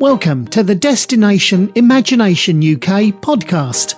Welcome 0.00 0.46
to 0.46 0.62
the 0.62 0.74
Destination 0.74 1.72
Imagination 1.74 2.60
UK 2.60 3.20
podcast. 3.20 3.96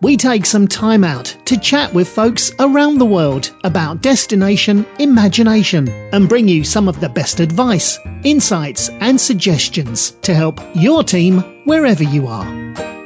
We 0.00 0.16
take 0.16 0.44
some 0.44 0.66
time 0.66 1.04
out 1.04 1.36
to 1.44 1.60
chat 1.60 1.94
with 1.94 2.08
folks 2.08 2.50
around 2.58 2.98
the 2.98 3.06
world 3.06 3.54
about 3.62 4.02
destination 4.02 4.84
imagination 4.98 5.88
and 5.88 6.28
bring 6.28 6.48
you 6.48 6.64
some 6.64 6.88
of 6.88 6.98
the 6.98 7.08
best 7.08 7.38
advice, 7.38 8.00
insights, 8.24 8.88
and 8.88 9.20
suggestions 9.20 10.10
to 10.22 10.34
help 10.34 10.60
your 10.74 11.04
team 11.04 11.38
wherever 11.66 12.02
you 12.02 12.26
are. 12.26 13.01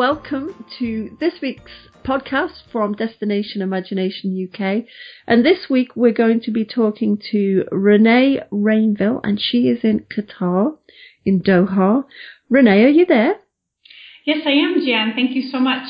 Welcome 0.00 0.64
to 0.78 1.14
this 1.20 1.34
week's 1.42 1.90
podcast 2.06 2.62
from 2.72 2.94
Destination 2.94 3.60
Imagination 3.60 4.48
UK. 4.50 4.86
And 5.26 5.44
this 5.44 5.66
week 5.68 5.88
we're 5.94 6.10
going 6.10 6.40
to 6.44 6.50
be 6.50 6.64
talking 6.64 7.20
to 7.32 7.66
Renee 7.70 8.40
Rainville, 8.50 9.20
and 9.22 9.38
she 9.38 9.68
is 9.68 9.80
in 9.84 10.06
Qatar, 10.10 10.78
in 11.26 11.42
Doha. 11.42 12.04
Renee, 12.48 12.84
are 12.84 12.88
you 12.88 13.04
there? 13.04 13.34
Yes, 14.24 14.38
I 14.46 14.52
am, 14.52 14.82
Jan. 14.86 15.12
Thank 15.14 15.32
you 15.32 15.42
so 15.42 15.58
much. 15.60 15.86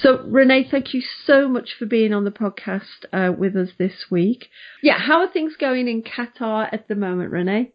So, 0.00 0.24
Renee, 0.26 0.66
thank 0.70 0.94
you 0.94 1.02
so 1.26 1.50
much 1.50 1.74
for 1.78 1.84
being 1.84 2.14
on 2.14 2.24
the 2.24 2.30
podcast 2.30 3.04
uh, 3.12 3.30
with 3.30 3.54
us 3.56 3.72
this 3.78 4.06
week. 4.10 4.46
Yeah, 4.82 4.98
how 4.98 5.20
are 5.20 5.30
things 5.30 5.52
going 5.60 5.86
in 5.86 6.02
Qatar 6.02 6.66
at 6.72 6.88
the 6.88 6.94
moment, 6.94 7.30
Renee? 7.30 7.72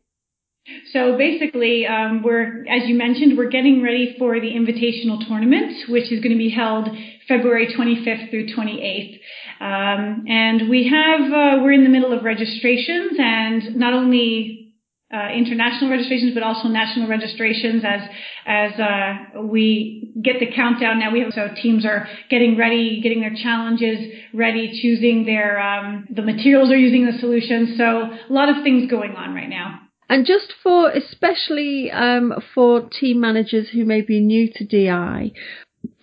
So 0.94 1.18
basically, 1.18 1.86
um, 1.86 2.24
we're, 2.24 2.62
as 2.68 2.88
you 2.88 2.96
mentioned, 2.96 3.38
we're 3.38 3.50
getting 3.50 3.84
ready 3.84 4.16
for 4.18 4.40
the 4.40 4.48
invitational 4.48 5.26
tournament, 5.28 5.90
which 5.90 6.10
is 6.10 6.22
going 6.22 6.32
to 6.32 6.38
be 6.38 6.50
held 6.50 6.88
February 7.28 7.68
25th 7.78 8.30
through 8.30 8.48
28th. 8.48 9.20
Um, 9.60 10.24
and 10.28 10.70
we 10.70 10.88
have, 10.90 11.22
uh, 11.22 11.64
we're 11.64 11.74
in 11.74 11.84
the 11.84 11.90
middle 11.90 12.14
of 12.18 12.24
registrations 12.24 13.12
and 13.18 13.76
not 13.76 13.94
only 13.94 14.74
uh, 15.14 15.30
international 15.36 15.92
registrations, 15.92 16.34
but 16.34 16.44
also 16.44 16.70
national 16.70 17.08
registrations 17.08 17.84
as 17.86 18.02
as 18.48 18.72
uh, 18.80 19.42
we 19.44 20.12
get 20.24 20.40
the 20.40 20.48
countdown. 20.56 21.00
Now 21.00 21.12
we 21.12 21.20
have 21.20 21.34
so 21.34 21.50
teams 21.62 21.86
are 21.86 22.08
getting 22.32 22.58
ready, 22.58 23.00
getting 23.02 23.20
their 23.20 23.36
challenges 23.36 24.00
ready, 24.34 24.80
choosing 24.82 25.26
their 25.26 25.60
um, 25.60 26.08
the 26.10 26.24
materials 26.24 26.70
they're 26.70 26.80
using, 26.80 27.06
the 27.06 27.20
solutions. 27.20 27.78
So 27.78 27.84
a 27.84 28.34
lot 28.34 28.50
of 28.50 28.64
things 28.64 28.90
going 28.90 29.16
on 29.16 29.36
right 29.36 29.50
now. 29.50 29.83
And 30.10 30.26
just 30.26 30.54
for, 30.62 30.90
especially 30.90 31.92
um, 31.92 32.34
for 32.54 32.82
team 32.90 33.20
managers 33.20 33.70
who 33.70 33.86
may 33.86 34.02
be 34.02 34.20
new 34.20 34.52
to 34.54 34.66
DI, 34.66 35.32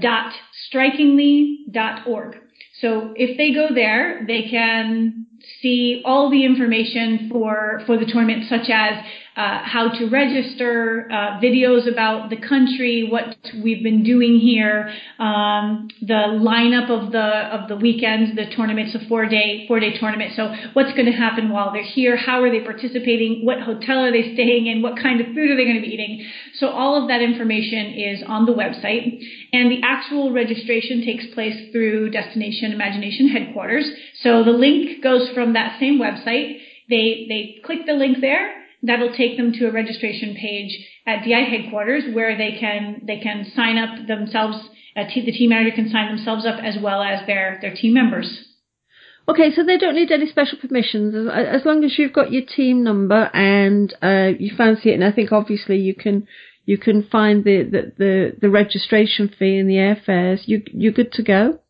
dot 0.00 0.32
strikingly.org. 0.68 2.36
So 2.80 3.12
if 3.16 3.36
they 3.36 3.52
go 3.52 3.74
there, 3.74 4.24
they 4.26 4.48
can 4.50 5.26
see 5.60 6.02
all 6.04 6.30
the 6.30 6.44
information 6.44 7.28
for, 7.30 7.82
for 7.86 7.96
the 7.96 8.06
tournament, 8.06 8.44
such 8.48 8.68
as 8.70 9.04
uh, 9.34 9.60
how 9.64 9.88
to 9.88 10.10
register, 10.10 11.08
uh, 11.10 11.40
videos 11.40 11.90
about 11.90 12.28
the 12.28 12.36
country, 12.36 13.08
what 13.10 13.34
we've 13.64 13.82
been 13.82 14.04
doing 14.04 14.38
here, 14.38 14.92
um, 15.18 15.88
the 16.02 16.36
lineup 16.44 16.90
of 16.90 17.12
the 17.12 17.18
of 17.18 17.68
the 17.68 17.76
weekends. 17.76 18.36
The 18.36 18.54
tournament's 18.54 18.94
a 18.94 19.08
four 19.08 19.26
day 19.26 19.64
four 19.68 19.80
day 19.80 19.96
tournament. 19.98 20.34
So 20.36 20.54
what's 20.74 20.92
going 20.92 21.06
to 21.06 21.12
happen 21.12 21.48
while 21.48 21.72
they're 21.72 21.82
here? 21.82 22.14
How 22.14 22.42
are 22.42 22.50
they 22.50 22.60
participating? 22.60 23.46
What 23.46 23.60
hotel 23.60 24.00
are 24.00 24.12
they 24.12 24.34
staying 24.34 24.66
in? 24.66 24.82
What 24.82 24.96
kind 25.00 25.20
of 25.22 25.28
food 25.28 25.50
are 25.50 25.56
they 25.56 25.64
going 25.64 25.80
to 25.80 25.86
be 25.86 25.94
eating? 25.94 26.30
So 26.56 26.68
all 26.68 27.00
of 27.00 27.08
that 27.08 27.22
information 27.22 27.94
is 27.94 28.22
on 28.26 28.44
the 28.44 28.52
website, 28.52 29.18
and 29.54 29.70
the 29.70 29.80
actual 29.82 30.30
registration 30.30 31.06
takes 31.06 31.24
place 31.32 31.72
through 31.72 32.10
Destination 32.10 32.72
Imagination 32.72 33.28
headquarters. 33.28 33.90
So 34.20 34.44
the 34.44 34.50
link 34.52 35.02
goes 35.02 35.30
from 35.30 35.54
that 35.54 35.80
same 35.80 35.98
website. 35.98 36.60
They 36.90 37.24
they 37.30 37.60
click 37.64 37.86
the 37.86 37.94
link 37.94 38.18
there 38.20 38.61
that'll 38.82 39.14
take 39.14 39.36
them 39.36 39.52
to 39.52 39.68
a 39.68 39.72
registration 39.72 40.34
page 40.34 40.88
at 41.06 41.24
DI 41.24 41.42
headquarters 41.42 42.04
where 42.12 42.36
they 42.36 42.56
can 42.58 43.02
they 43.06 43.18
can 43.18 43.50
sign 43.54 43.78
up 43.78 44.06
themselves. 44.06 44.58
Uh, 44.94 45.04
the 45.14 45.32
team 45.32 45.50
manager 45.50 45.74
can 45.74 45.90
sign 45.90 46.14
themselves 46.14 46.44
up 46.44 46.62
as 46.62 46.76
well 46.82 47.02
as 47.02 47.26
their 47.26 47.58
their 47.60 47.74
team 47.74 47.94
members. 47.94 48.44
Okay, 49.28 49.52
so 49.54 49.62
they 49.62 49.78
don't 49.78 49.94
need 49.94 50.10
any 50.10 50.28
special 50.28 50.58
permissions 50.58 51.14
as, 51.14 51.60
as 51.60 51.64
long 51.64 51.84
as 51.84 51.96
you've 51.96 52.12
got 52.12 52.32
your 52.32 52.42
team 52.44 52.82
number 52.82 53.30
and 53.32 53.94
uh, 54.02 54.36
you 54.38 54.54
fancy 54.56 54.90
it. 54.90 54.94
And 54.94 55.04
I 55.04 55.12
think 55.12 55.30
obviously 55.30 55.78
you 55.78 55.94
can 55.94 56.26
you 56.64 56.76
can 56.78 57.04
find 57.04 57.44
the, 57.44 57.62
the, 57.62 57.92
the, 57.98 58.36
the 58.40 58.50
registration 58.50 59.32
fee 59.38 59.58
and 59.58 59.68
the 59.68 59.74
airfares. 59.74 60.42
You 60.46 60.62
you're 60.72 60.92
good 60.92 61.12
to 61.12 61.22
go. 61.22 61.60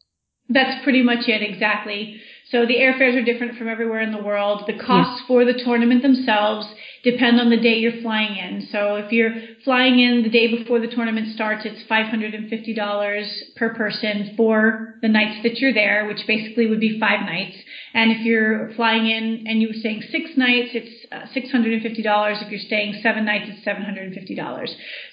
That's 0.49 0.83
pretty 0.83 1.03
much 1.03 1.29
it, 1.29 1.43
exactly. 1.43 2.21
So 2.51 2.67
the 2.67 2.77
airfares 2.77 3.17
are 3.17 3.25
different 3.25 3.57
from 3.57 3.69
everywhere 3.69 4.01
in 4.01 4.13
the 4.13 4.23
world. 4.23 4.65
The 4.67 4.79
costs 4.79 5.23
yeah. 5.23 5.27
for 5.27 5.45
the 5.45 5.55
tournament 5.65 6.03
themselves 6.03 6.67
depend 7.03 7.41
on 7.41 7.51
the 7.51 7.57
day 7.57 7.75
you're 7.79 8.01
flying 8.01 8.37
in. 8.37 8.69
So 8.71 8.97
if 8.97 9.11
you're 9.11 9.33
flying 9.65 9.99
in 9.99 10.23
the 10.23 10.31
day 10.31 10.57
before 10.57 10.79
the 10.79 10.87
tournament 10.87 11.35
starts, 11.35 11.63
it's 11.65 11.83
$550 11.91 13.57
per 13.57 13.75
person 13.75 14.35
for 14.37 14.95
the 15.03 15.09
nights 15.09 15.43
that 15.43 15.59
you're 15.59 15.75
there, 15.75 16.07
which 16.07 16.25
basically 16.27 16.67
would 16.69 16.81
be 16.81 17.01
five 17.01 17.27
nights. 17.27 17.57
And 17.95 18.13
if 18.13 18.25
you're 18.25 18.73
flying 18.75 19.07
in 19.07 19.47
and 19.49 19.61
you're 19.61 19.75
staying 19.75 20.03
six 20.11 20.31
nights, 20.37 20.71
it's 20.75 21.07
uh, 21.11 21.27
$650. 21.35 22.43
If 22.43 22.51
you're 22.51 22.61
staying 22.61 23.01
seven 23.03 23.25
nights, 23.25 23.51
it's 23.51 23.67
$750. 23.67 24.69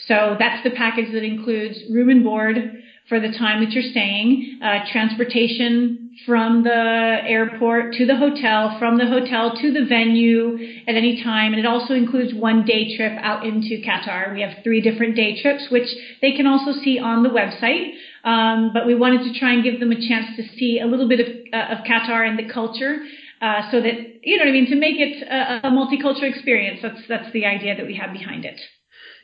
So 0.08 0.36
that's 0.38 0.63
the 0.63 0.72
package 0.72 1.12
that 1.12 1.24
includes 1.24 1.80
room 1.92 2.10
and 2.10 2.24
board 2.24 2.84
for 3.10 3.19
the 3.19 3.31
time 3.31 3.63
that 3.63 3.72
you're 3.74 3.92
staying, 3.92 4.60
uh, 4.62 4.86
transportation 4.92 6.09
from 6.30 6.62
the 6.64 7.18
airport 7.26 7.94
to 7.96 8.06
the 8.06 8.16
hotel, 8.16 8.78
from 8.78 9.00
the 9.00 9.08
hotel 9.08 9.58
to 9.60 9.74
the 9.74 9.84
venue 9.90 10.58
at 10.88 10.94
any 10.94 11.24
time. 11.24 11.54
And 11.54 11.60
it 11.60 11.66
also 11.66 11.96
includes 11.96 12.36
one 12.36 12.66
day 12.66 12.96
trip 12.96 13.18
out 13.20 13.46
into 13.46 13.81
Qatar. 13.81 14.31
We 14.34 14.42
have 14.42 14.64
three 14.64 14.80
different 14.80 15.16
day 15.16 15.42
trips, 15.42 15.66
which 15.72 15.90
they 16.22 16.34
can 16.34 16.46
also 16.46 16.80
see 16.84 17.00
on 17.00 17.24
the 17.24 17.30
website. 17.30 17.98
Um, 18.24 18.70
but 18.74 18.86
we 18.86 18.94
wanted 18.94 19.24
to 19.24 19.40
try 19.40 19.54
and 19.54 19.64
give 19.64 19.80
them 19.80 19.92
a 19.92 19.96
chance 19.96 20.28
to 20.38 20.44
see 20.56 20.80
a 20.80 20.86
little 20.86 21.10
bit 21.10 21.20
of, 21.20 21.28
uh, 21.52 21.74
of 21.74 21.78
Qatar 21.80 22.30
and 22.30 22.38
the 22.38 22.54
culture. 22.54 22.98
Uh, 23.42 23.72
so 23.72 23.82
that 23.82 23.94
you 24.22 24.38
know 24.38 24.44
what 24.44 24.50
I 24.50 24.52
mean 24.52 24.70
to 24.70 24.75
make 24.75 25.00
it 25.00 25.24
a, 25.25 25.68
a 25.68 25.72
multicultural 25.72 26.30
experience. 26.30 26.82
That's 26.84 27.00
that's 27.08 27.32
the 27.32 27.46
idea 27.46 27.75
that 27.78 27.86
we 27.88 27.96
have 27.96 28.12
behind 28.12 28.44
it. 28.44 28.60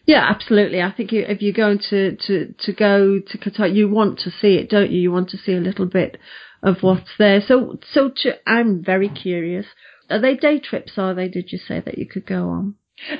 Yeah, 0.06 0.25
absolutely. 0.30 0.81
I 0.81 0.92
think 0.92 1.12
if 1.12 1.42
you're 1.42 1.54
going 1.54 1.80
to, 1.90 2.16
to, 2.28 2.54
to 2.60 2.74
go 2.74 3.19
to 3.19 3.38
Qatar, 3.40 3.74
you 3.74 3.90
want 3.90 4.19
to 4.19 4.30
see 4.30 4.56
it, 4.56 4.69
don't 4.69 4.92
you? 4.92 5.01
You 5.01 5.12
want 5.12 5.30
to 5.30 5.38
see 5.38 5.54
a 5.54 5.60
little 5.60 5.88
bit 5.88 6.18
of 6.65 6.81
what's 6.81 7.12
there. 7.17 7.41
So, 7.47 7.79
so 7.94 8.12
to, 8.23 8.33
I'm 8.50 8.83
very 8.83 9.07
curious. 9.07 9.67
Are 10.09 10.19
they 10.19 10.35
day 10.35 10.59
trips? 10.59 10.94
Are 10.97 11.13
they? 11.13 11.29
Did 11.29 11.51
you 11.51 11.59
say 11.59 11.79
that 11.79 11.97
you 11.97 12.07
could 12.07 12.25
go 12.25 12.50
on? 12.50 12.75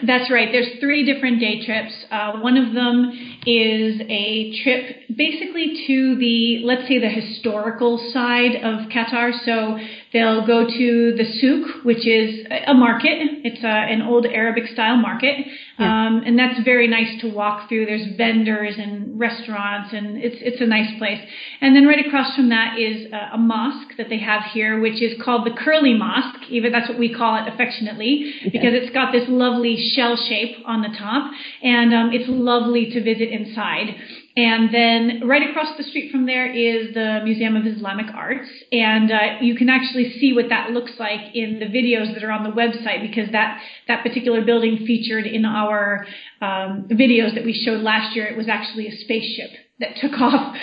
That's 0.08 0.32
right. 0.32 0.48
There's 0.52 0.80
three 0.80 1.06
different 1.06 1.40
day 1.42 1.66
trips. 1.66 1.94
Uh, 2.10 2.40
one 2.40 2.56
of 2.56 2.74
them 2.74 3.12
is 3.46 4.02
a 4.08 4.58
trip 4.64 4.96
basically 5.16 5.84
to 5.86 6.16
the, 6.16 6.62
let's 6.64 6.88
say, 6.88 7.00
the 7.00 7.10
historical 7.10 7.98
side 8.14 8.56
of 8.56 8.90
Qatar. 8.90 9.32
So 9.44 9.78
they'll 10.16 10.48
go 10.48 10.66
to 10.66 11.14
the 11.18 11.26
souk, 11.42 11.84
which 11.84 12.08
is 12.08 12.48
a 12.66 12.74
market. 12.74 13.20
It's 13.44 13.62
a, 13.62 13.68
an 13.68 14.02
old 14.02 14.26
Arabic 14.26 14.64
style 14.72 14.96
market. 14.96 15.36
Yeah. 15.78 16.08
Um, 16.08 16.24
and 16.26 16.40
that's 16.40 16.64
very 16.64 16.88
nice 16.88 17.20
to 17.20 17.28
walk 17.28 17.68
through. 17.68 17.86
There's 17.86 18.16
vendors 18.16 18.76
and 18.78 19.20
restaurants 19.20 19.94
and 19.94 20.16
it's, 20.24 20.38
it's 20.40 20.62
a 20.62 20.66
nice 20.66 20.98
place. 21.00 21.20
And 21.60 21.76
then 21.76 21.86
right 21.86 22.06
across 22.08 22.34
from 22.34 22.48
that 22.48 22.80
is 22.80 23.12
a, 23.12 23.36
a 23.36 23.38
mosque 23.38 23.98
that 23.98 24.08
they 24.08 24.20
have 24.20 24.44
here, 24.54 24.80
which 24.80 25.02
is 25.02 25.22
called 25.22 25.46
the 25.46 25.52
Curly 25.52 25.94
Mosque. 25.94 26.50
Even 26.50 26.72
that's 26.72 26.88
what 26.88 26.98
we 26.98 27.14
call 27.14 27.36
it 27.36 27.54
affectionately 27.54 28.36
because 28.46 28.72
it's 28.72 28.94
got 28.94 29.12
this 29.12 29.26
lovely 29.28 29.76
shell 29.96 30.16
shape 30.16 30.56
on 30.66 30.82
the 30.82 30.96
top 30.98 31.30
and 31.62 31.94
um, 31.94 32.12
it's 32.14 32.30
lovely 32.30 32.90
to 32.92 33.04
visit 33.04 33.28
inside. 33.28 33.96
And 34.38 34.74
then 34.74 35.22
right 35.26 35.50
across 35.50 35.78
the 35.78 35.84
street 35.84 36.12
from 36.12 36.26
there 36.26 36.46
is 36.46 36.94
the 36.94 37.22
Museum 37.24 37.56
of 37.56 37.66
Islamic 37.66 38.08
Arts. 38.14 38.50
And 38.70 39.10
uh, 39.10 39.18
you 39.40 39.56
can 39.56 39.70
actually 39.70 40.20
see 40.20 40.34
what 40.34 40.50
that 40.50 40.72
looks 40.72 40.92
like 41.00 41.34
in 41.34 41.60
the 41.60 41.68
videos 41.68 42.14
that 42.14 42.24
are 42.24 42.32
on 42.32 42.44
the 42.44 42.50
website 42.50 43.02
because 43.02 43.32
that, 43.32 43.62
that 43.88 44.04
particular 44.04 44.44
building 44.44 44.84
featured 44.86 45.26
in 45.26 45.46
our 45.46 46.06
um, 46.42 46.88
videos 46.92 47.34
that 47.36 47.46
we 47.46 47.54
showed 47.54 47.80
last 47.82 48.14
year. 48.14 48.26
It 48.26 48.36
was 48.36 48.50
actually 48.50 48.88
a 48.88 48.98
spaceship 48.98 49.52
that 49.80 49.96
took 50.02 50.12
off. 50.20 50.56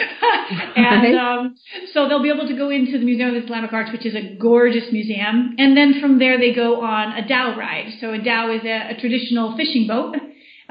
and 0.77 1.17
um, 1.17 1.55
so 1.95 2.09
they'll 2.09 2.23
be 2.23 2.31
able 2.31 2.49
to 2.49 2.57
go 2.57 2.69
into 2.69 2.99
the 2.99 3.05
Museum 3.07 3.35
of 3.35 3.43
Islamic 3.43 3.73
Arts, 3.73 3.91
which 3.91 4.05
is 4.05 4.15
a 4.15 4.37
gorgeous 4.39 4.93
museum. 4.93 5.55
And 5.57 5.75
then 5.75 5.99
from 5.99 6.19
there, 6.19 6.39
they 6.39 6.55
go 6.55 6.83
on 6.83 7.17
a 7.17 7.27
dhow 7.27 7.57
ride. 7.57 7.95
So 8.03 8.13
a 8.13 8.19
dhow 8.19 8.55
is 8.55 8.65
a, 8.65 8.97
a 8.97 9.01
traditional 9.01 9.57
fishing 9.57 9.87
boat 9.87 10.17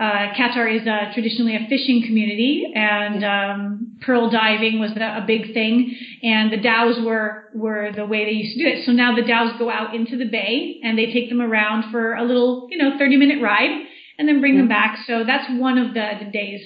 uh, 0.01 0.33
Qatar 0.33 0.75
is 0.75 0.87
a, 0.87 1.13
traditionally 1.13 1.55
a 1.55 1.67
fishing 1.69 2.01
community, 2.07 2.71
and 2.73 3.23
um, 3.23 3.97
pearl 4.01 4.31
diving 4.31 4.79
was 4.79 4.89
a, 4.97 5.21
a 5.21 5.23
big 5.27 5.53
thing. 5.53 5.95
And 6.23 6.51
the 6.51 6.57
dhows 6.57 6.97
were 7.05 7.49
were 7.53 7.91
the 7.95 8.07
way 8.07 8.25
they 8.25 8.31
used 8.31 8.57
to 8.57 8.63
do 8.63 8.69
it. 8.69 8.85
So 8.87 8.93
now 8.93 9.15
the 9.15 9.21
dhows 9.21 9.53
go 9.59 9.69
out 9.69 9.93
into 9.93 10.17
the 10.17 10.25
bay 10.25 10.79
and 10.83 10.97
they 10.97 11.13
take 11.13 11.29
them 11.29 11.39
around 11.39 11.91
for 11.91 12.15
a 12.15 12.23
little, 12.23 12.67
you 12.71 12.79
know, 12.79 12.97
30 12.97 13.17
minute 13.17 13.43
ride, 13.43 13.85
and 14.17 14.27
then 14.27 14.39
bring 14.39 14.57
them 14.57 14.67
back. 14.67 14.97
So 15.05 15.23
that's 15.23 15.47
one 15.59 15.77
of 15.77 15.93
the, 15.93 16.09
the 16.25 16.31
days. 16.31 16.61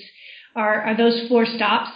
Are, 0.55 0.81
are 0.83 0.95
those 0.95 1.27
four 1.27 1.45
stops? 1.45 1.89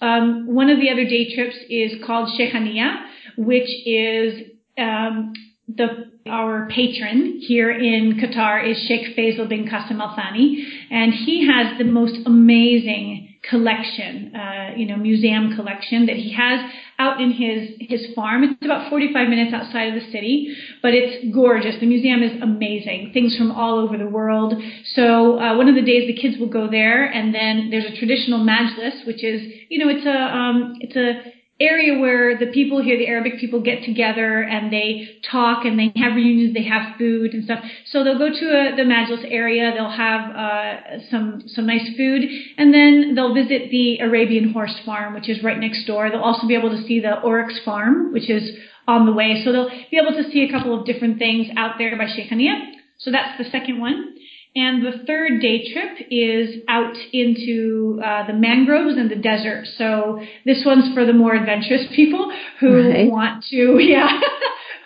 Um, 0.00 0.46
one 0.54 0.70
of 0.70 0.80
the 0.80 0.88
other 0.88 1.04
day 1.04 1.34
trips 1.34 1.56
is 1.68 2.02
called 2.06 2.30
Sheikhania, 2.38 3.04
which 3.36 3.68
is 3.84 4.48
um, 4.78 5.34
the 5.68 6.10
our 6.28 6.68
patron 6.68 7.40
here 7.40 7.70
in 7.70 8.18
Qatar 8.20 8.68
is 8.68 8.78
Sheikh 8.86 9.16
Faisal 9.16 9.48
bin 9.48 9.68
Qasim 9.68 10.00
Al 10.00 10.14
Thani, 10.16 10.66
and 10.90 11.12
he 11.12 11.46
has 11.46 11.78
the 11.78 11.84
most 11.84 12.26
amazing 12.26 13.34
collection, 13.48 14.34
uh, 14.34 14.72
you 14.76 14.86
know, 14.86 14.96
museum 14.96 15.54
collection 15.54 16.06
that 16.06 16.16
he 16.16 16.32
has 16.32 16.60
out 16.98 17.20
in 17.20 17.30
his 17.30 17.70
his 17.80 18.14
farm. 18.14 18.42
It's 18.42 18.64
about 18.64 18.90
45 18.90 19.28
minutes 19.28 19.54
outside 19.54 19.94
of 19.94 20.02
the 20.02 20.10
city, 20.10 20.56
but 20.82 20.94
it's 20.94 21.32
gorgeous. 21.34 21.76
The 21.78 21.86
museum 21.86 22.22
is 22.22 22.40
amazing. 22.42 23.10
Things 23.12 23.36
from 23.36 23.52
all 23.52 23.78
over 23.78 23.96
the 23.96 24.08
world. 24.08 24.54
So 24.94 25.38
uh, 25.38 25.56
one 25.56 25.68
of 25.68 25.74
the 25.74 25.82
days 25.82 26.06
the 26.06 26.20
kids 26.20 26.38
will 26.38 26.48
go 26.48 26.68
there, 26.70 27.04
and 27.04 27.34
then 27.34 27.68
there's 27.70 27.84
a 27.84 27.96
traditional 27.96 28.40
majlis, 28.40 29.06
which 29.06 29.22
is, 29.22 29.42
you 29.68 29.78
know, 29.78 29.90
it's 29.90 30.06
a 30.06 30.36
um, 30.36 30.76
it's 30.80 30.96
a 30.96 31.35
area 31.58 31.98
where 31.98 32.38
the 32.38 32.46
people 32.46 32.82
here, 32.82 32.98
the 32.98 33.06
Arabic 33.06 33.38
people, 33.38 33.60
get 33.62 33.82
together 33.84 34.42
and 34.42 34.72
they 34.72 35.18
talk 35.30 35.64
and 35.64 35.78
they 35.78 35.90
have 35.96 36.14
reunions, 36.14 36.52
they 36.54 36.64
have 36.64 36.96
food 36.98 37.32
and 37.32 37.44
stuff. 37.44 37.64
So 37.90 38.04
they'll 38.04 38.18
go 38.18 38.28
to 38.28 38.46
a, 38.46 38.76
the 38.76 38.82
Majlis 38.82 39.26
area, 39.30 39.72
they'll 39.74 39.90
have 39.90 40.36
uh, 40.36 41.10
some 41.10 41.42
some 41.46 41.66
nice 41.66 41.88
food, 41.96 42.24
and 42.58 42.74
then 42.74 43.14
they'll 43.14 43.34
visit 43.34 43.70
the 43.70 43.98
Arabian 44.00 44.52
Horse 44.52 44.78
Farm, 44.84 45.14
which 45.14 45.28
is 45.28 45.42
right 45.42 45.58
next 45.58 45.86
door. 45.86 46.10
They'll 46.10 46.20
also 46.20 46.46
be 46.46 46.54
able 46.54 46.70
to 46.70 46.82
see 46.82 47.00
the 47.00 47.20
Oryx 47.20 47.58
Farm, 47.64 48.12
which 48.12 48.28
is 48.28 48.58
on 48.86 49.06
the 49.06 49.12
way. 49.12 49.42
So 49.44 49.52
they'll 49.52 49.70
be 49.90 49.98
able 49.98 50.12
to 50.22 50.30
see 50.30 50.44
a 50.44 50.52
couple 50.52 50.78
of 50.78 50.84
different 50.84 51.18
things 51.18 51.48
out 51.56 51.76
there 51.78 51.96
by 51.96 52.06
Sheikh 52.14 52.30
Sheikhania. 52.30 52.72
So 52.98 53.10
that's 53.10 53.38
the 53.38 53.48
second 53.50 53.80
one. 53.80 54.14
And 54.56 54.82
the 54.82 55.04
third 55.06 55.42
day 55.42 55.70
trip 55.70 55.98
is 56.10 56.62
out 56.66 56.96
into 57.12 58.00
uh, 58.02 58.26
the 58.26 58.32
mangroves 58.32 58.96
and 58.96 59.10
the 59.10 59.16
desert. 59.16 59.66
So 59.76 60.18
this 60.46 60.62
one's 60.64 60.94
for 60.94 61.04
the 61.04 61.12
more 61.12 61.34
adventurous 61.34 61.84
people 61.94 62.32
who 62.58 62.88
right. 62.88 63.10
want 63.10 63.44
to, 63.50 63.78
yeah, 63.78 64.18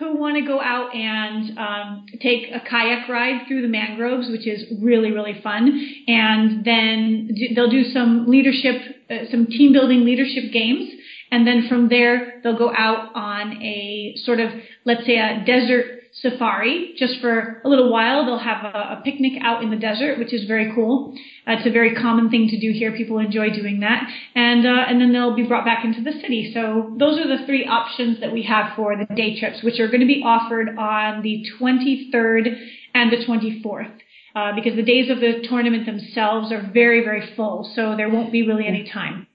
who 0.00 0.16
want 0.16 0.36
to 0.38 0.44
go 0.44 0.60
out 0.60 0.92
and 0.92 1.56
um, 1.56 2.06
take 2.20 2.50
a 2.52 2.58
kayak 2.68 3.08
ride 3.08 3.46
through 3.46 3.62
the 3.62 3.68
mangroves, 3.68 4.28
which 4.28 4.44
is 4.44 4.64
really, 4.82 5.12
really 5.12 5.40
fun. 5.40 5.68
And 6.08 6.64
then 6.64 7.30
they'll 7.54 7.70
do 7.70 7.84
some 7.84 8.26
leadership, 8.26 8.74
uh, 9.08 9.30
some 9.30 9.46
team 9.46 9.72
building 9.72 10.04
leadership 10.04 10.52
games. 10.52 10.90
And 11.30 11.46
then 11.46 11.68
from 11.68 11.88
there, 11.88 12.40
they'll 12.42 12.58
go 12.58 12.72
out 12.76 13.14
on 13.14 13.62
a 13.62 14.14
sort 14.24 14.40
of, 14.40 14.50
let's 14.84 15.06
say, 15.06 15.16
a 15.16 15.44
desert 15.46 15.99
safari 16.12 16.94
just 16.96 17.20
for 17.20 17.60
a 17.64 17.68
little 17.68 17.90
while. 17.90 18.24
They'll 18.24 18.38
have 18.38 18.64
a, 18.64 18.98
a 18.98 19.02
picnic 19.04 19.34
out 19.42 19.62
in 19.62 19.70
the 19.70 19.76
desert, 19.76 20.18
which 20.18 20.34
is 20.34 20.44
very 20.44 20.72
cool. 20.74 21.14
Uh, 21.46 21.52
it's 21.52 21.66
a 21.66 21.70
very 21.70 21.94
common 21.94 22.30
thing 22.30 22.48
to 22.48 22.60
do 22.60 22.72
here. 22.72 22.92
People 22.92 23.18
enjoy 23.18 23.50
doing 23.50 23.80
that, 23.80 24.08
and 24.34 24.66
uh, 24.66 24.84
and 24.88 25.00
then 25.00 25.12
they'll 25.12 25.36
be 25.36 25.46
brought 25.46 25.64
back 25.64 25.84
into 25.84 26.02
the 26.02 26.12
city. 26.20 26.50
So 26.52 26.94
those 26.98 27.18
are 27.18 27.28
the 27.28 27.44
three 27.46 27.66
options 27.66 28.20
that 28.20 28.32
we 28.32 28.42
have 28.44 28.76
for 28.76 28.96
the 28.96 29.12
day 29.14 29.38
trips, 29.38 29.62
which 29.62 29.78
are 29.80 29.88
going 29.88 30.00
to 30.00 30.06
be 30.06 30.22
offered 30.24 30.68
on 30.76 31.22
the 31.22 31.44
23rd 31.60 32.58
and 32.94 33.12
the 33.12 33.24
24th. 33.24 33.98
Uh, 34.34 34.54
because 34.54 34.76
the 34.76 34.82
days 34.82 35.10
of 35.10 35.18
the 35.18 35.44
tournament 35.48 35.86
themselves 35.86 36.52
are 36.52 36.70
very, 36.72 37.02
very 37.02 37.34
full, 37.34 37.68
so 37.74 37.96
there 37.96 38.08
won't 38.08 38.30
be 38.30 38.46
really 38.46 38.64
any 38.64 38.88
time. 38.88 39.26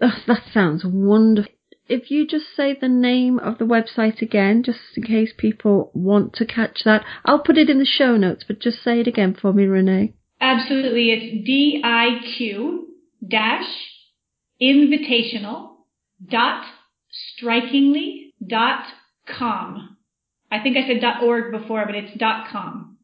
Oh, 0.00 0.16
that 0.26 0.44
sounds 0.54 0.82
wonderful 0.82 1.52
if 1.88 2.10
you 2.10 2.26
just 2.26 2.46
say 2.56 2.74
the 2.74 2.88
name 2.88 3.38
of 3.38 3.58
the 3.58 3.64
website 3.64 4.22
again, 4.22 4.62
just 4.62 4.78
in 4.96 5.02
case 5.02 5.32
people 5.36 5.90
want 5.94 6.34
to 6.34 6.46
catch 6.46 6.84
that. 6.84 7.04
I'll 7.24 7.40
put 7.40 7.58
it 7.58 7.68
in 7.68 7.78
the 7.78 7.84
show 7.84 8.16
notes, 8.16 8.44
but 8.46 8.60
just 8.60 8.82
say 8.82 9.00
it 9.00 9.06
again 9.06 9.36
for 9.40 9.52
me, 9.52 9.64
Renee. 9.64 10.14
Absolutely. 10.40 11.10
It's 11.10 11.48
DIQ 11.48 12.78
dash 13.28 13.68
invitational 14.60 15.70
dot 16.24 16.64
strikingly 17.10 18.34
dot 18.44 18.84
com. 19.26 19.96
I 20.50 20.60
think 20.62 20.76
I 20.76 20.86
said 20.86 21.00
dot 21.00 21.22
org 21.22 21.52
before, 21.52 21.84
but 21.86 21.94
it's 21.94 22.16
dot 22.18 22.48
com. 22.50 22.98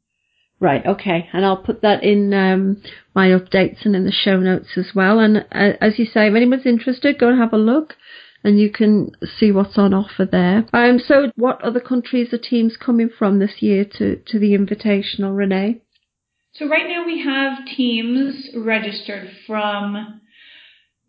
Right, 0.60 0.84
okay. 0.84 1.28
And 1.32 1.44
I'll 1.44 1.62
put 1.62 1.82
that 1.82 2.02
in 2.02 2.34
um, 2.34 2.82
my 3.14 3.28
updates 3.28 3.84
and 3.84 3.94
in 3.94 4.04
the 4.04 4.12
show 4.12 4.38
notes 4.38 4.70
as 4.76 4.90
well. 4.92 5.20
And 5.20 5.38
uh, 5.52 5.76
as 5.80 5.98
you 6.00 6.04
say, 6.04 6.26
if 6.26 6.34
anyone's 6.34 6.66
interested, 6.66 7.18
go 7.18 7.28
and 7.28 7.38
have 7.38 7.52
a 7.52 7.58
look 7.58 7.94
and 8.44 8.58
you 8.58 8.70
can 8.70 9.12
see 9.38 9.50
what's 9.52 9.76
on 9.76 9.92
offer 9.92 10.24
there. 10.24 10.66
Um, 10.72 10.98
so, 10.98 11.32
what 11.36 11.62
other 11.62 11.80
countries 11.80 12.32
are 12.32 12.38
teams 12.38 12.76
coming 12.76 13.08
from 13.08 13.38
this 13.38 13.60
year 13.60 13.84
to, 13.98 14.16
to 14.26 14.38
the 14.38 14.52
Invitational, 14.52 15.36
Renee? 15.36 15.82
So, 16.52 16.68
right 16.68 16.88
now 16.88 17.04
we 17.04 17.22
have 17.22 17.66
teams 17.76 18.48
registered 18.56 19.30
from 19.46 20.20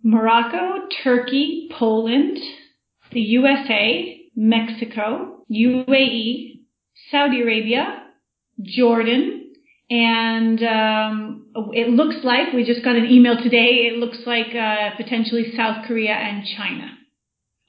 Morocco, 0.03 0.87
Turkey, 1.03 1.69
Poland, 1.77 2.37
the 3.11 3.21
USA, 3.21 4.21
Mexico, 4.35 5.43
UAE, 5.51 6.59
Saudi 7.11 7.41
Arabia, 7.41 8.03
Jordan, 8.61 9.53
and 9.89 10.61
um, 10.63 11.47
it 11.73 11.89
looks 11.89 12.17
like 12.23 12.53
we 12.53 12.63
just 12.63 12.83
got 12.83 12.95
an 12.95 13.05
email 13.05 13.35
today. 13.41 13.89
It 13.91 13.97
looks 13.97 14.19
like 14.25 14.53
uh, 14.53 14.95
potentially 14.97 15.53
South 15.55 15.87
Korea 15.87 16.13
and 16.13 16.45
China. 16.45 16.98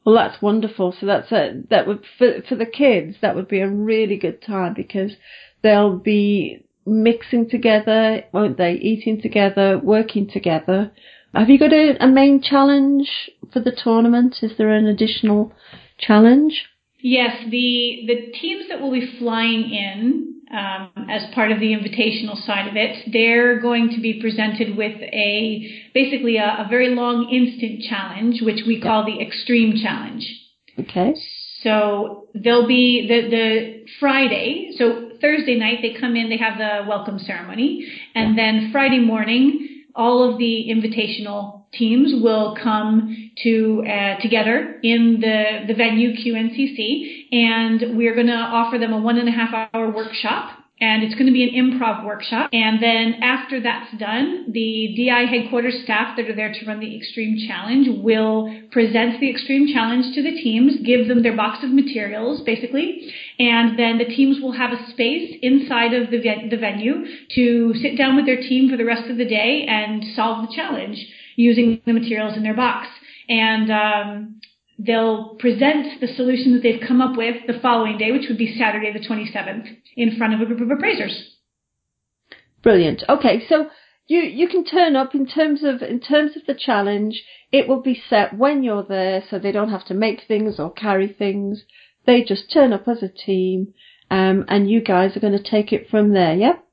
Well, 0.05 0.15
that's 0.15 0.41
wonderful. 0.41 0.95
So 0.99 1.07
that's 1.07 1.31
a, 1.31 1.63
that 1.69 1.87
would 1.87 2.05
for 2.19 2.43
for 2.49 2.55
the 2.55 2.67
kids 2.67 3.17
that 3.21 3.37
would 3.37 3.49
be 3.49 3.61
a 3.61 3.69
really 3.69 4.17
good 4.17 4.43
time 4.43 4.75
because 4.75 5.13
they'll 5.63 5.99
be 5.99 6.65
mixing 6.87 7.51
together, 7.51 8.25
won't 8.33 8.57
they? 8.57 8.73
Eating 8.73 9.21
together, 9.21 9.79
working 9.79 10.29
together. 10.29 10.91
Have 11.35 11.49
you 11.49 11.59
got 11.59 11.73
a, 11.73 12.03
a 12.03 12.09
main 12.09 12.43
challenge 12.43 13.09
for 13.53 13.61
the 13.61 13.73
tournament? 13.73 14.37
Is 14.43 14.53
there 14.57 14.71
an 14.71 14.87
additional 14.87 15.53
challenge? 15.99 16.65
Yes, 17.03 17.45
the 17.51 18.05
the 18.07 18.33
teams 18.41 18.69
that 18.69 18.81
will 18.81 18.93
be 18.93 19.19
flying 19.19 19.71
in 19.71 20.40
um, 20.51 21.07
as 21.09 21.33
part 21.35 21.53
of 21.53 21.61
the 21.61 21.73
invitational 21.73 22.37
side 22.45 22.69
of 22.69 22.77
it. 22.77 23.11
They're 23.13 23.61
going 23.61 23.91
to 23.91 24.01
be 24.01 24.21
presented 24.21 24.77
with 24.77 25.01
a 25.01 25.91
basically 25.95 26.37
a, 26.37 26.65
a 26.65 26.67
very 26.69 26.95
long 26.95 27.29
instant 27.31 27.83
challenge, 27.89 28.43
which 28.43 28.63
we 28.67 28.81
call 28.81 29.05
the 29.05 29.21
extreme 29.21 29.77
challenge. 29.77 30.29
Okay. 30.79 31.15
So 31.63 32.29
they'll 32.35 32.67
be 32.67 33.07
the 33.07 33.29
the 33.31 33.85
Friday. 34.01 34.73
So 34.77 35.11
Thursday 35.21 35.57
night 35.57 35.79
they 35.83 35.99
come 36.01 36.17
in, 36.17 36.31
they 36.31 36.39
have 36.39 36.59
the 36.59 36.89
welcome 36.89 37.19
ceremony, 37.19 37.87
and 38.15 38.37
then 38.37 38.71
Friday 38.73 39.01
morning 39.01 39.85
all 39.95 40.33
of 40.33 40.39
the 40.39 40.69
invitational 40.71 41.60
teams 41.73 42.13
will 42.23 42.57
come 42.63 43.31
to 43.43 43.85
uh, 43.87 44.21
together 44.21 44.79
in 44.83 45.19
the 45.21 45.67
the 45.69 45.75
venue 45.75 46.13
QNCC, 46.15 47.33
and 47.33 47.97
we're 47.97 48.15
going 48.15 48.27
to 48.27 48.33
offer 48.33 48.79
them 48.79 48.93
a 48.93 49.01
one 49.01 49.19
and 49.19 49.29
a 49.29 49.33
half 49.33 49.69
hour 49.73 49.91
workshop 49.91 50.61
and 50.81 51.03
it's 51.03 51.15
going 51.15 51.27
to 51.27 51.33
be 51.33 51.45
an 51.45 51.53
improv 51.55 52.07
workshop. 52.07 52.49
And 52.53 52.83
then 52.83 53.23
after 53.23 53.61
that's 53.61 53.93
done, 53.99 54.51
the 54.51 54.95
DI 54.97 55.27
headquarters 55.27 55.79
staff 55.85 56.17
that 56.17 56.29
are 56.29 56.35
there 56.35 56.53
to 56.53 56.67
run 56.67 56.81
the 56.81 56.97
Extreme 56.97 57.47
Challenge 57.47 58.01
will 58.03 58.51
present 58.73 59.21
the 59.21 59.31
Extreme 59.31 59.75
Challenge 59.75 60.15
to 60.15 60.23
the 60.23 60.41
teams, 60.41 60.81
give 60.85 61.07
them 61.07 61.23
their 61.23 61.37
box 61.37 61.63
of 61.63 61.71
materials, 61.71 62.41
basically, 62.47 63.13
and 63.39 63.79
then 63.79 63.99
the 63.99 64.07
teams 64.07 64.41
will 64.41 64.53
have 64.53 64.73
a 64.73 64.91
space 64.91 65.37
inside 65.43 65.93
of 65.93 66.11
the, 66.11 66.19
the 66.51 66.57
venue 66.57 67.05
to 67.35 67.75
sit 67.75 67.99
down 67.99 68.17
with 68.17 68.25
their 68.25 68.41
team 68.41 68.71
for 68.71 68.79
the 68.79 68.85
rest 68.85 69.11
of 69.11 69.19
the 69.19 69.29
day 69.29 69.67
and 69.69 70.03
solve 70.17 70.49
the 70.49 70.55
challenge 70.55 71.07
using 71.41 71.81
the 71.87 71.93
materials 71.93 72.37
in 72.37 72.43
their 72.43 72.55
box. 72.55 72.89
And 73.29 73.71
um, 73.71 74.41
they'll 74.79 75.37
present 75.37 76.01
the 76.01 76.09
solution 76.09 76.53
that 76.55 76.63
they've 76.63 76.83
come 76.87 77.01
up 77.01 77.17
with 77.17 77.37
the 77.47 77.59
following 77.61 77.99
day, 77.99 78.13
which 78.13 78.29
would 78.29 78.39
be 78.39 78.57
Saturday 78.59 78.93
the 78.93 79.07
27th, 79.07 79.67
in 79.97 80.17
front 80.17 80.35
of 80.35 80.41
a 80.41 80.47
group 80.47 80.61
of 80.61 80.71
appraisers. 80.71 81.37
Brilliant. 82.63 83.03
Okay, 83.09 83.43
so 83.49 83.71
you 84.07 84.21
you 84.21 84.49
can 84.49 84.65
turn 84.65 84.97
up 84.97 85.15
in 85.15 85.27
terms 85.27 85.63
of 85.65 85.83
in 85.83 86.01
terms 86.01 86.33
of 86.37 86.45
the 86.47 86.55
challenge. 86.55 87.23
It 87.53 87.69
will 87.69 87.81
be 87.81 88.03
set 88.09 88.37
when 88.37 88.63
you're 88.63 88.85
there, 88.85 89.23
so 89.29 89.39
they 89.39 89.53
don't 89.53 89.71
have 89.71 89.87
to 89.87 89.95
make 89.95 90.23
things 90.27 90.59
or 90.59 90.73
carry 90.73 91.09
things. 91.09 91.63
They 92.07 92.23
just 92.23 92.53
turn 92.53 92.73
up 92.73 92.87
as 92.87 93.03
a 93.03 93.09
team, 93.09 93.73
um, 94.11 94.45
and 94.49 94.71
you 94.71 94.83
guys 94.83 95.17
are 95.17 95.21
going 95.21 95.39
to 95.39 95.51
take 95.51 95.73
it 95.73 95.89
from 95.89 96.13
there. 96.13 96.35
Yep. 96.35 96.65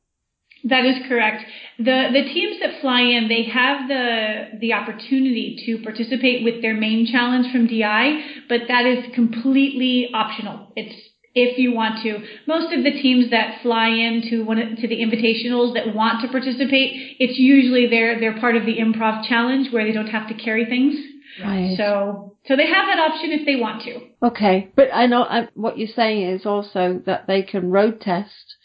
That 0.64 0.86
is 0.86 0.96
correct. 1.08 1.44
The 1.78 2.10
the 2.12 2.24
teams 2.34 2.60
that 2.62 2.82
fly 2.82 3.02
in, 3.02 3.28
they 3.28 3.44
have 3.44 3.88
the 3.88 4.58
the 4.60 4.74
opportunity 4.74 5.64
to 5.66 5.84
participate 5.84 6.44
with 6.44 6.62
their 6.62 6.74
main 6.74 7.06
challenge 7.06 7.52
from 7.52 7.68
DI, 7.68 8.24
but 8.50 8.62
that 8.68 8.86
is 8.86 9.06
completely 9.14 10.10
optional. 10.14 10.74
It's 10.76 10.96
if 11.36 11.60
you 11.60 11.72
want 11.72 12.02
to. 12.02 12.20
Most 12.48 12.74
of 12.74 12.84
the 12.84 12.92
teams 12.92 13.30
that 13.30 13.62
fly 13.62 13.90
in 13.90 14.24
to 14.30 14.42
one 14.42 14.58
to 14.58 14.88
the 14.88 14.98
invitationals 14.98 15.76
that 15.76 15.94
want 15.94 16.22
to 16.22 16.28
participate, 16.30 17.18
it's 17.20 17.38
usually 17.38 17.88
they're 17.88 18.20
they're 18.20 18.40
part 18.40 18.56
of 18.56 18.66
the 18.66 18.78
improv 18.78 19.28
challenge 19.28 19.72
where 19.72 19.86
they 19.86 19.92
don't 19.94 20.08
have 20.08 20.28
to 20.30 20.34
carry 20.34 20.66
things. 20.66 20.96
Right. 21.44 21.78
So 21.78 22.36
so 22.48 22.56
they 22.56 22.68
have 22.68 22.88
that 22.88 23.00
option 23.00 23.32
if 23.32 23.46
they 23.46 23.58
want 23.58 23.84
to. 23.84 24.00
Okay, 24.24 24.72
but 24.76 24.90
I 24.92 25.06
know 25.06 25.24
I, 25.24 25.50
what 25.54 25.78
you're 25.78 25.88
saying 25.96 26.24
is 26.24 26.46
also 26.46 27.02
that 27.06 27.28
they 27.28 27.44
can 27.44 27.70
road 27.70 28.02
test 28.02 28.56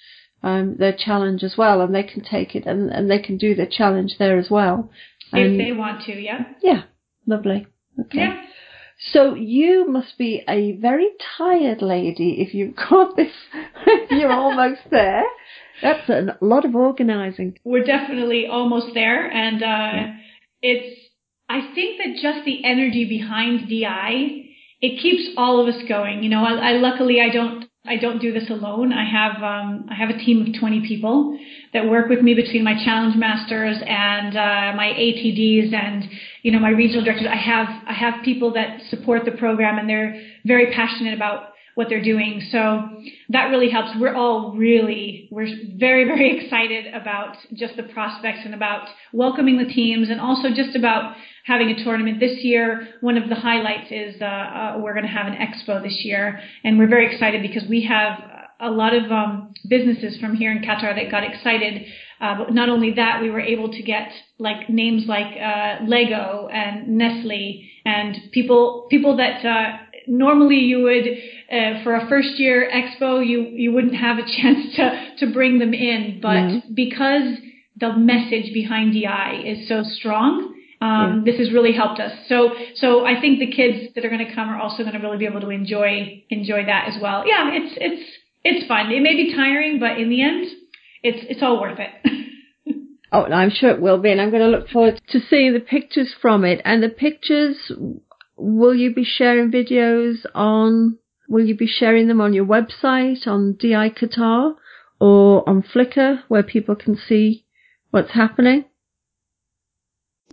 um, 0.43 0.77
their 0.79 0.93
challenge 0.93 1.43
as 1.43 1.55
well, 1.57 1.81
and 1.81 1.95
they 1.95 2.03
can 2.03 2.23
take 2.23 2.55
it 2.55 2.67
and, 2.67 2.91
and 2.91 3.11
they 3.11 3.19
can 3.19 3.37
do 3.37 3.55
their 3.55 3.67
challenge 3.67 4.17
there 4.19 4.39
as 4.39 4.51
well. 4.51 4.91
if 5.33 5.59
they 5.59 5.73
want 5.73 6.05
to, 6.07 6.13
yeah. 6.13 6.45
Yeah, 6.63 6.83
lovely. 7.27 7.67
Okay. 7.99 8.19
Yeah. 8.19 8.43
So 9.13 9.35
you 9.35 9.89
must 9.89 10.17
be 10.17 10.45
a 10.49 10.73
very 10.73 11.09
tired 11.37 11.83
lady 11.83 12.41
if 12.41 12.55
you've 12.55 12.77
got 12.77 13.17
this. 13.17 13.33
you're 14.11 14.33
almost 14.33 14.83
there. 14.91 15.25
That's 15.83 16.09
a 16.09 16.39
lot 16.41 16.65
of 16.65 16.77
organising. 16.77 17.59
We're 17.65 17.85
definitely 17.85 18.47
almost 18.47 18.95
there, 18.95 19.31
and 19.31 19.63
uh, 19.63 19.67
yeah. 19.67 20.17
it's. 20.63 21.01
I 21.49 21.73
think 21.75 21.99
that 21.99 22.23
just 22.23 22.47
the 22.47 22.65
energy 22.65 23.07
behind 23.07 23.69
DI, 23.69 24.45
it 24.81 25.03
keeps 25.03 25.35
all 25.37 25.61
of 25.61 25.75
us 25.75 25.83
going. 25.89 26.23
You 26.23 26.31
know, 26.31 26.45
I, 26.45 26.71
I 26.71 26.73
luckily 26.75 27.21
I 27.21 27.31
don't 27.31 27.62
I 27.85 27.97
don't 27.97 28.21
do 28.21 28.33
this 28.33 28.49
alone. 28.49 28.93
I 28.93 29.05
have 29.05 29.43
um, 29.43 29.87
I 29.91 29.95
have 29.95 30.09
a 30.09 30.17
team 30.17 30.41
of 30.41 30.59
20 30.59 30.87
people 30.87 31.37
that 31.73 31.89
work 31.89 32.09
with 32.09 32.21
me 32.21 32.33
between 32.33 32.63
my 32.63 32.75
challenge 32.85 33.17
masters 33.17 33.77
and 33.85 34.37
uh, 34.37 34.77
my 34.77 34.95
ATDs 34.97 35.75
and 35.75 36.09
you 36.43 36.53
know 36.53 36.61
my 36.61 36.71
regional 36.71 37.05
directors. 37.05 37.27
I 37.29 37.37
have 37.37 37.67
I 37.89 37.93
have 37.93 38.23
people 38.25 38.53
that 38.53 38.83
support 38.89 39.25
the 39.25 39.33
program 39.33 39.79
and 39.79 39.89
they're 39.89 40.15
very 40.45 40.73
passionate 40.73 41.15
about 41.15 41.52
what 41.75 41.89
they're 41.89 42.03
doing. 42.03 42.43
So 42.51 42.89
that 43.31 43.47
really 43.47 43.71
helps. 43.71 43.91
We're 43.99 44.15
all 44.15 44.55
really, 44.57 45.29
we're 45.31 45.49
very, 45.79 46.05
very 46.05 46.39
excited 46.39 46.93
about 46.95 47.37
just 47.55 47.77
the 47.77 47.83
prospects 47.85 48.41
and 48.45 48.55
about 48.55 48.89
welcoming 49.13 49.59
the 49.59 49.73
teams 49.73 50.11
and 50.11 50.21
also 50.21 50.49
just 50.51 50.77
about 50.77 51.17
having 51.45 51.71
a 51.71 51.85
tournament 51.85 52.21
this 52.21 52.39
year. 52.43 52.89
One 53.01 53.17
of 53.17 53.29
the 53.29 53.35
highlights 53.35 53.91
is 53.91 54.21
uh, 54.21 54.25
uh, 54.25 54.75
we're 54.79 54.95
going 54.95 55.07
to 55.07 55.13
have 55.13 55.27
an 55.27 55.35
expo 55.35 55.83
this 55.83 56.05
year, 56.05 56.41
and 56.65 56.79
we're 56.79 56.89
very 56.89 57.13
excited 57.13 57.43
because 57.43 57.69
we 57.69 57.85
have 57.85 58.19
a 58.61 58.71
lot 58.71 58.95
of 58.95 59.11
um, 59.11 59.53
businesses 59.69 60.19
from 60.21 60.37
here 60.37 60.53
in 60.53 60.63
Qatar 60.63 60.95
that 60.95 61.11
got 61.11 61.25
excited. 61.25 61.87
Uh, 62.21 62.39
but 62.39 62.55
not 62.55 62.69
only 62.69 62.95
that, 62.95 63.21
we 63.21 63.29
were 63.29 63.41
able 63.41 63.73
to 63.73 63.83
get 63.83 64.13
like 64.39 64.71
names 64.71 65.07
like 65.07 65.37
uh, 65.37 65.85
Lego 65.85 66.49
and 66.53 66.97
Nestle 66.97 67.69
and 67.85 68.17
people 68.31 68.87
people 68.89 69.17
that 69.17 69.45
uh, 69.45 69.79
normally 70.07 70.57
you 70.57 70.83
would 70.83 71.07
uh, 71.51 71.83
for 71.83 71.95
a 71.95 72.09
first 72.09 72.39
year 72.39 72.69
expo 72.73 73.27
you 73.27 73.43
you 73.43 73.73
wouldn't 73.73 73.97
have 73.97 74.19
a 74.19 74.23
chance 74.23 74.75
to 74.77 75.17
to 75.27 75.33
bring 75.33 75.59
them 75.59 75.75
in, 75.75 76.21
but 76.21 76.29
mm-hmm. 76.29 76.75
because 76.75 77.39
the 77.79 77.93
message 77.97 78.53
behind 78.53 78.93
DI 78.93 79.43
is 79.47 79.69
so 79.69 79.83
strong 79.83 80.53
um, 80.83 81.23
yeah. 81.25 81.33
This 81.33 81.39
has 81.39 81.53
really 81.53 81.73
helped 81.73 82.01
us. 82.01 82.11
So, 82.29 82.51
so 82.75 83.07
I 83.07 83.21
think 83.21 83.39
the 83.39 83.47
kids 83.47 83.95
that 83.95 84.05
are 84.05 84.09
going 84.09 84.27
to 84.27 84.35
come 84.35 84.49
are 84.49 84.59
also 84.59 84.83
going 84.83 84.95
to 84.95 84.99
really 84.99 85.17
be 85.17 85.27
able 85.27 85.41
to 85.43 85.51
enjoy 85.51 86.25
enjoy 86.29 86.67
that 86.67 86.89
as 86.89 87.01
well. 87.01 87.23
Yeah, 87.25 87.51
it's 87.53 87.75
it's 87.77 88.11
it's 88.43 88.67
fun. 88.67 88.91
It 88.91 89.01
may 89.01 89.15
be 89.15 89.33
tiring, 89.33 89.79
but 89.79 89.99
in 89.99 90.11
the 90.11 90.23
end, 90.23 90.47
it's 91.05 91.25
it's 91.31 91.41
all 91.41 91.61
worth 91.61 91.79
it. 91.79 92.77
oh, 93.13 93.23
I'm 93.23 93.51
sure 93.51 93.71
it 93.71 93.81
will 93.81 93.99
be, 93.99 94.11
and 94.11 94.21
I'm 94.21 94.31
going 94.31 94.43
to 94.43 94.49
look 94.49 94.71
forward 94.71 95.01
to 95.11 95.21
seeing 95.31 95.53
the 95.53 95.61
pictures 95.61 96.13
from 96.21 96.45
it. 96.45 96.61
And 96.65 96.83
the 96.83 96.89
pictures, 96.89 97.71
will 98.37 98.75
you 98.75 98.95
be 98.95 99.05
sharing 99.05 99.51
videos 99.51 100.25
on? 100.35 100.99
Will 101.29 101.47
you 101.47 101.57
be 101.57 101.67
sharing 101.67 102.09
them 102.09 102.21
on 102.21 102.35
your 102.35 102.45
website 102.45 103.27
on 103.27 103.57
DI 103.59 103.91
Qatar 103.91 104.55
or 105.01 105.49
on 105.49 105.63
Flickr 105.63 106.23
where 106.29 106.43
people 106.43 106.75
can 106.75 106.97
see 106.97 107.47
what's 107.91 108.13
happening? 108.13 108.65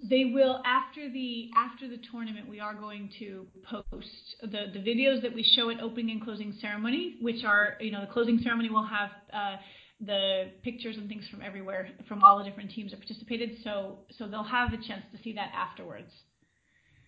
They 0.01 0.31
will 0.33 0.61
after 0.65 1.09
the 1.09 1.49
after 1.57 1.87
the 1.87 1.99
tournament. 2.11 2.49
We 2.49 2.59
are 2.59 2.73
going 2.73 3.11
to 3.19 3.47
post 3.63 4.35
the 4.41 4.71
the 4.73 4.79
videos 4.79 5.21
that 5.21 5.33
we 5.33 5.43
show 5.43 5.69
at 5.69 5.81
opening 5.81 6.11
and 6.11 6.23
closing 6.23 6.53
ceremony, 6.59 7.17
which 7.21 7.43
are 7.43 7.75
you 7.79 7.91
know 7.91 8.01
the 8.01 8.11
closing 8.11 8.39
ceremony 8.39 8.69
will 8.69 8.85
have. 8.85 9.09
Uh, 9.33 9.57
the 10.01 10.51
pictures 10.63 10.95
and 10.95 11.09
things 11.09 11.27
from 11.29 11.41
everywhere, 11.41 11.89
from 12.07 12.23
all 12.23 12.37
the 12.37 12.45
different 12.45 12.71
teams 12.71 12.91
that 12.91 13.01
participated. 13.01 13.57
So, 13.65 13.97
so 14.17 14.27
they'll 14.29 14.43
have 14.43 14.71
a 14.71 14.77
chance 14.77 15.03
to 15.11 15.21
see 15.21 15.33
that 15.33 15.51
afterwards. 15.53 16.09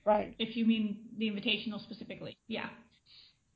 Right. 0.04 0.36
If 0.40 0.56
you 0.56 0.66
mean 0.66 0.98
the 1.18 1.30
invitational 1.30 1.82
specifically, 1.82 2.38
yeah. 2.48 2.70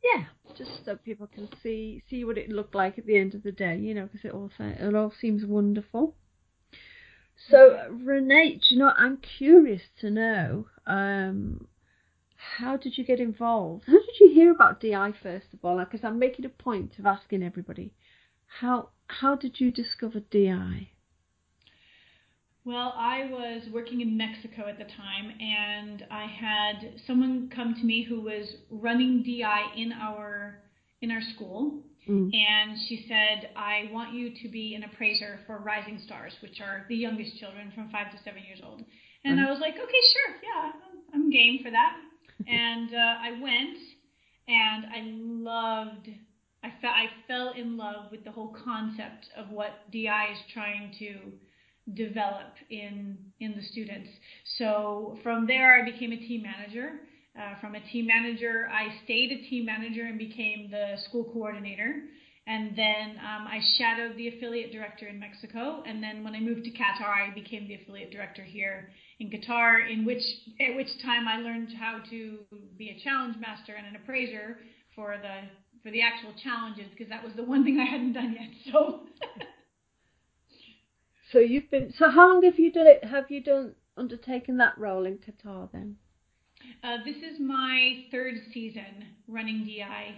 Yeah, 0.04 0.26
just 0.56 0.86
so 0.86 0.96
people 0.96 1.28
can 1.28 1.50
see 1.64 2.04
see 2.10 2.24
what 2.24 2.38
it 2.38 2.50
looked 2.50 2.76
like 2.76 3.00
at 3.00 3.08
the 3.08 3.18
end 3.18 3.34
of 3.34 3.42
the 3.44 3.52
day, 3.52 3.78
you 3.78 3.94
know, 3.94 4.04
because 4.04 4.24
it 4.24 4.32
all 4.32 4.52
it 4.60 4.96
all 4.96 5.12
seems 5.20 5.44
wonderful. 5.46 6.16
So, 7.50 7.90
Renee, 7.90 8.60
you 8.70 8.78
know, 8.78 8.94
I'm 8.96 9.18
curious 9.18 9.82
to 10.00 10.10
know 10.10 10.68
um, 10.88 11.68
how 12.36 12.78
did 12.78 12.98
you 12.98 13.04
get 13.04 13.20
involved? 13.20 13.86
How 13.88 13.94
did 13.94 14.20
you 14.20 14.30
hear 14.30 14.52
about 14.52 14.80
DI 14.80 15.14
first 15.22 15.48
of 15.54 15.64
all? 15.64 15.80
Because 15.80 16.04
I'm 16.04 16.20
making 16.20 16.46
a 16.46 16.50
point 16.50 16.98
of 17.00 17.06
asking 17.06 17.44
everybody 17.44 17.92
how 18.60 18.90
how 19.08 19.36
did 19.36 19.60
you 19.60 19.72
discover 19.72 20.20
DI? 20.20 20.92
Well, 22.66 22.94
I 22.98 23.30
was 23.30 23.64
working 23.72 24.02
in 24.02 24.18
Mexico 24.18 24.68
at 24.68 24.80
the 24.80 24.86
time, 24.86 25.32
and 25.40 26.06
I 26.10 26.26
had 26.26 27.00
someone 27.06 27.52
come 27.56 27.76
to 27.76 27.84
me 27.84 28.04
who 28.04 28.22
was 28.22 28.56
running 28.72 29.22
DI 29.24 29.62
in 29.78 29.94
our 29.94 30.60
in 31.02 31.12
our 31.12 31.22
school, 31.36 31.84
Mm. 32.10 32.32
And 32.34 32.78
she 32.88 33.06
said, 33.08 33.50
I 33.56 33.90
want 33.92 34.14
you 34.14 34.32
to 34.44 34.50
be 34.50 34.76
an 34.76 34.84
appraiser 34.84 35.40
for 35.48 35.58
Rising 35.58 36.00
Stars, 36.06 36.34
which 36.42 36.62
are 36.62 36.86
the 36.88 36.96
youngest 36.96 37.40
children 37.40 37.72
from 37.74 37.90
five 37.90 38.12
to 38.12 38.18
seven 38.24 38.44
years 38.46 38.60
old. 38.64 38.84
And 39.24 39.40
mm. 39.40 39.46
I 39.46 39.50
was 39.50 39.60
like, 39.60 39.74
okay, 39.74 39.82
sure, 39.82 40.36
yeah, 40.44 40.72
I'm 41.14 41.30
game 41.32 41.60
for 41.64 41.72
that. 41.72 41.98
and 42.48 42.94
uh, 42.94 42.98
I 42.98 43.32
went, 43.42 43.78
and 44.48 44.86
I 44.86 45.02
loved. 45.04 46.10
I, 46.64 46.70
fe- 46.82 46.88
I 46.88 47.06
fell 47.28 47.54
in 47.56 47.78
love 47.78 48.12
with 48.12 48.24
the 48.24 48.32
whole 48.32 48.56
concept 48.64 49.28
of 49.38 49.50
what 49.50 49.92
DI 49.92 50.28
is 50.32 50.40
trying 50.52 50.94
to 51.00 51.16
develop 51.94 52.54
in 52.70 53.18
in 53.40 53.56
the 53.56 53.64
students. 53.72 54.10
So 54.58 55.18
from 55.22 55.46
there, 55.46 55.80
I 55.80 55.86
became 55.86 56.12
a 56.12 56.18
team 56.18 56.44
manager. 56.44 56.94
Uh, 57.38 57.60
from 57.60 57.76
a 57.76 57.82
team 57.92 58.08
manager, 58.08 58.70
I 58.72 59.04
stayed 59.04 59.32
a 59.32 59.50
team 59.50 59.66
manager 59.66 60.06
and 60.06 60.18
became 60.18 60.72
the 60.72 60.96
school 61.08 61.26
coordinator. 61.26 62.04
And 62.48 62.78
then 62.78 63.18
um, 63.20 63.48
I 63.48 63.60
shadowed 63.78 64.16
the 64.18 64.30
affiliate 64.30 64.72
director 64.72 65.08
in 65.08 65.20
Mexico. 65.20 65.84
And 65.86 66.02
then 66.02 66.24
when 66.24 66.36
I 66.36 66.40
moved 66.40 66.64
to 66.66 66.72
Qatar, 66.72 67.10
I 67.10 67.34
became 67.34 67.68
the 67.68 67.76
affiliate 67.76 68.12
director 68.12 68.44
here 68.44 68.90
in 69.20 69.30
Qatar. 69.30 69.92
In 69.92 70.06
which 70.06 70.24
at 70.62 70.76
which 70.76 70.90
time 71.04 71.28
I 71.28 71.38
learned 71.38 71.70
how 71.78 72.00
to 72.10 72.40
be 72.78 72.90
a 72.90 73.04
challenge 73.04 73.36
master 73.40 73.74
and 73.74 73.88
an 73.88 73.96
appraiser 73.96 74.60
for 74.96 75.18
the 75.22 75.50
for 75.84 75.92
the 75.92 76.02
actual 76.02 76.34
challenges 76.42 76.86
because 76.92 77.10
that 77.10 77.24
was 77.24 77.34
the 77.36 77.44
one 77.44 77.64
thing 77.64 77.80
I 77.80 77.86
hadn't 77.86 78.14
done 78.14 78.36
yet. 78.40 78.74
So. 78.74 79.02
so 81.32 81.40
you've 81.40 81.70
been. 81.72 81.94
So 81.98 82.10
how 82.10 82.30
long 82.30 82.44
have 82.44 82.60
you 82.60 82.72
done 82.72 82.88
it? 82.88 83.04
Have 83.04 83.30
you 83.30 83.42
done 83.42 83.76
undertaken 83.98 84.58
that 84.58 84.78
role 84.78 85.06
in 85.06 85.18
Qatar 85.18 85.72
then? 85.72 85.98
Uh, 86.84 86.98
this 87.04 87.18
is 87.18 87.40
my 87.40 88.06
third 88.12 88.36
season 88.54 89.06
running 89.28 89.66
DI 89.66 90.16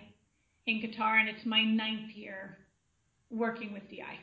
in 0.65 0.81
Qatar, 0.81 1.19
and 1.19 1.29
it's 1.29 1.45
my 1.45 1.63
ninth 1.63 2.11
year 2.15 2.57
working 3.29 3.73
with 3.73 3.89
DI. 3.89 4.19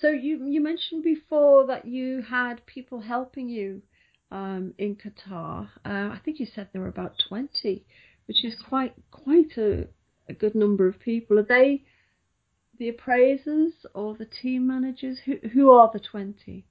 So 0.00 0.10
you 0.10 0.44
you 0.46 0.60
mentioned 0.60 1.02
before 1.02 1.66
that 1.66 1.84
you 1.84 2.22
had 2.22 2.64
people 2.66 3.00
helping 3.00 3.48
you 3.48 3.82
um, 4.30 4.74
in 4.78 4.96
Qatar. 4.96 5.68
Uh, 5.84 6.10
I 6.14 6.20
think 6.24 6.40
you 6.40 6.46
said 6.46 6.68
there 6.72 6.82
were 6.82 6.88
about 6.88 7.22
twenty, 7.28 7.84
which 8.26 8.44
is 8.44 8.54
quite 8.68 8.94
quite 9.10 9.56
a, 9.56 9.86
a 10.28 10.32
good 10.32 10.54
number 10.54 10.86
of 10.86 10.98
people. 10.98 11.38
Are 11.38 11.42
they 11.44 11.84
the 12.80 12.88
appraisers 12.88 13.74
or 13.94 14.16
the 14.16 14.24
team 14.24 14.66
managers? 14.66 15.18
Who 15.26 15.36
who 15.52 15.70
are 15.70 15.90
the 15.92 16.00
twenty? 16.00 16.66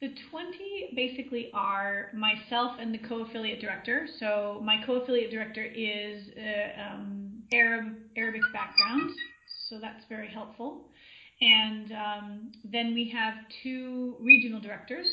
The 0.00 0.14
20 0.30 0.92
basically 0.94 1.50
are 1.52 2.12
myself 2.14 2.76
and 2.78 2.94
the 2.94 2.98
co-affiliate 2.98 3.60
director. 3.60 4.06
So 4.20 4.60
my 4.64 4.76
co-affiliate 4.86 5.32
director 5.32 5.64
is 5.64 6.28
uh, 6.36 6.80
um, 6.80 7.42
Arab 7.52 7.96
Arabic 8.16 8.42
background, 8.52 9.10
so 9.68 9.80
that's 9.80 10.04
very 10.08 10.28
helpful. 10.28 10.88
And 11.40 11.92
um, 11.92 12.52
then 12.64 12.94
we 12.94 13.10
have 13.10 13.34
two 13.62 14.16
regional 14.20 14.60
directors 14.60 15.08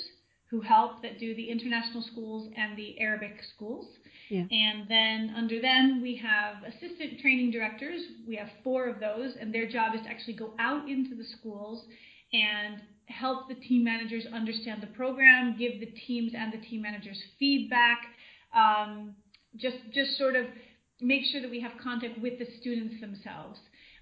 who 0.51 0.61
help 0.61 1.01
that 1.01 1.19
do 1.19 1.35
the 1.35 1.49
international 1.49 2.03
schools 2.03 2.49
and 2.55 2.77
the 2.77 2.99
Arabic 2.99 3.37
schools. 3.55 3.87
Yeah. 4.29 4.45
And 4.49 4.87
then 4.89 5.33
under 5.37 5.61
them, 5.61 6.01
we 6.01 6.15
have 6.17 6.63
assistant 6.63 7.19
training 7.21 7.51
directors. 7.51 8.01
We 8.27 8.35
have 8.37 8.49
four 8.63 8.87
of 8.87 8.99
those, 8.99 9.33
and 9.39 9.53
their 9.53 9.69
job 9.69 9.93
is 9.93 10.01
to 10.01 10.09
actually 10.09 10.33
go 10.33 10.53
out 10.59 10.89
into 10.89 11.15
the 11.15 11.25
schools 11.39 11.85
and 12.33 12.81
help 13.07 13.47
the 13.47 13.55
team 13.55 13.83
managers 13.83 14.25
understand 14.33 14.81
the 14.81 14.87
program, 14.87 15.55
give 15.57 15.79
the 15.79 15.93
teams 16.07 16.33
and 16.35 16.51
the 16.51 16.57
team 16.65 16.81
managers 16.81 17.21
feedback, 17.37 17.99
um, 18.55 19.15
just 19.57 19.77
just 19.93 20.17
sort 20.17 20.35
of 20.35 20.45
make 21.01 21.23
sure 21.31 21.41
that 21.41 21.51
we 21.51 21.59
have 21.59 21.71
contact 21.81 22.19
with 22.19 22.39
the 22.39 22.47
students 22.59 22.99
themselves. 22.99 23.59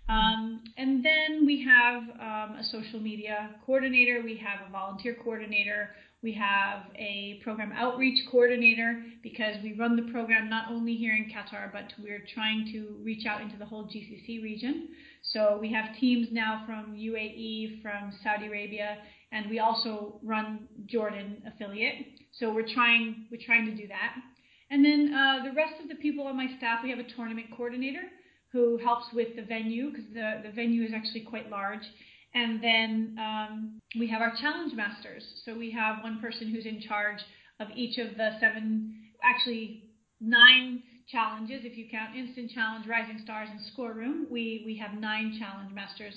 Um, 0.10 0.62
and 0.78 1.04
then 1.04 1.46
we 1.46 1.64
have 1.64 2.04
um, 2.04 2.58
a 2.58 2.64
social 2.64 3.00
media 3.00 3.56
coordinator, 3.66 4.22
we 4.24 4.36
have 4.38 4.68
a 4.68 4.72
volunteer 4.72 5.16
coordinator, 5.24 5.92
we 6.24 6.32
have 6.34 6.84
a 6.96 7.42
program 7.44 7.74
outreach 7.76 8.18
coordinator 8.32 9.04
because 9.22 9.56
we 9.62 9.74
run 9.74 9.98
the 9.98 10.10
program 10.12 10.50
not 10.50 10.72
only 10.72 10.96
here 10.96 11.14
in 11.14 11.26
Qatar, 11.26 11.72
but 11.72 11.94
we're 12.02 12.24
trying 12.34 12.72
to 12.72 12.96
reach 13.04 13.26
out 13.26 13.42
into 13.42 13.58
the 13.58 13.66
whole 13.66 13.84
GCC 13.86 14.42
region. 14.42 14.88
So 15.34 15.58
we 15.60 15.72
have 15.74 15.96
teams 16.00 16.30
now 16.32 16.64
from 16.66 16.96
UAE, 16.96 17.82
from 17.82 18.14
Saudi 18.24 18.48
Arabia, 18.48 18.98
and 19.34 19.50
we 19.50 19.60
also 19.60 20.20
run 20.24 20.68
Jordan 20.86 21.44
affiliate. 21.46 22.06
So 22.40 22.54
we're 22.54 22.68
trying 22.74 23.28
we're 23.30 23.46
trying 23.46 23.66
to 23.66 23.76
do 23.76 23.88
that. 23.90 24.16
And 24.72 24.84
then 24.84 25.14
uh, 25.14 25.44
the 25.44 25.52
rest 25.52 25.74
of 25.82 25.90
the 25.90 25.96
people 25.96 26.26
on 26.26 26.38
my 26.38 26.48
staff, 26.58 26.80
we 26.84 26.90
have 26.90 27.00
a 27.00 27.16
tournament 27.16 27.48
coordinator 27.56 28.04
who 28.52 28.78
helps 28.78 29.08
with 29.14 29.36
the 29.36 29.42
venue 29.42 29.90
because 29.90 30.06
the, 30.14 30.42
the 30.44 30.52
venue 30.52 30.84
is 30.84 30.92
actually 30.96 31.22
quite 31.22 31.50
large. 31.50 31.84
And 32.36 32.64
then 32.64 33.16
um, 33.20 33.82
we 34.00 34.08
have 34.08 34.22
our 34.22 34.34
challenge 34.42 34.74
masters. 34.74 35.24
So 35.46 35.56
we 35.58 35.72
have 35.72 36.04
one 36.04 36.20
person 36.20 36.50
who's 36.50 36.66
in 36.66 36.82
charge 36.82 37.20
of 37.60 37.68
each 37.76 38.00
of 38.00 38.18
the 38.18 38.32
seven, 38.40 38.96
actually 39.24 39.84
nine 40.20 40.82
challenges. 41.08 41.62
If 41.64 41.78
you 41.78 41.88
count 41.92 42.16
instant 42.16 42.52
challenge, 42.52 42.88
rising 42.88 43.20
stars, 43.24 43.50
and 43.52 43.60
score 43.74 43.94
room, 43.94 44.28
we 44.30 44.64
we 44.66 44.78
have 44.78 45.00
nine 45.00 45.38
challenge 45.40 45.74
masters. 45.74 46.16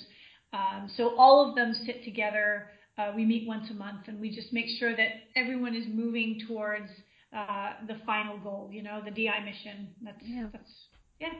Um, 0.53 0.89
so 0.95 1.15
all 1.17 1.47
of 1.47 1.55
them 1.55 1.73
sit 1.85 2.03
together. 2.03 2.69
Uh, 2.97 3.11
we 3.15 3.25
meet 3.25 3.47
once 3.47 3.69
a 3.69 3.73
month, 3.73 4.07
and 4.07 4.19
we 4.19 4.33
just 4.33 4.51
make 4.51 4.65
sure 4.79 4.95
that 4.95 5.09
everyone 5.35 5.75
is 5.75 5.85
moving 5.87 6.41
towards 6.47 6.89
uh, 7.35 7.73
the 7.87 7.97
final 8.05 8.37
goal. 8.39 8.69
You 8.71 8.81
know, 8.81 9.01
the 9.03 9.11
DI 9.11 9.39
mission. 9.45 9.89
That's 10.01 10.17
yeah. 10.23 10.47
that's 10.51 10.71
yeah. 11.19 11.33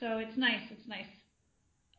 So 0.00 0.18
it's 0.18 0.36
nice. 0.36 0.62
It's 0.70 0.88
nice. 0.88 1.06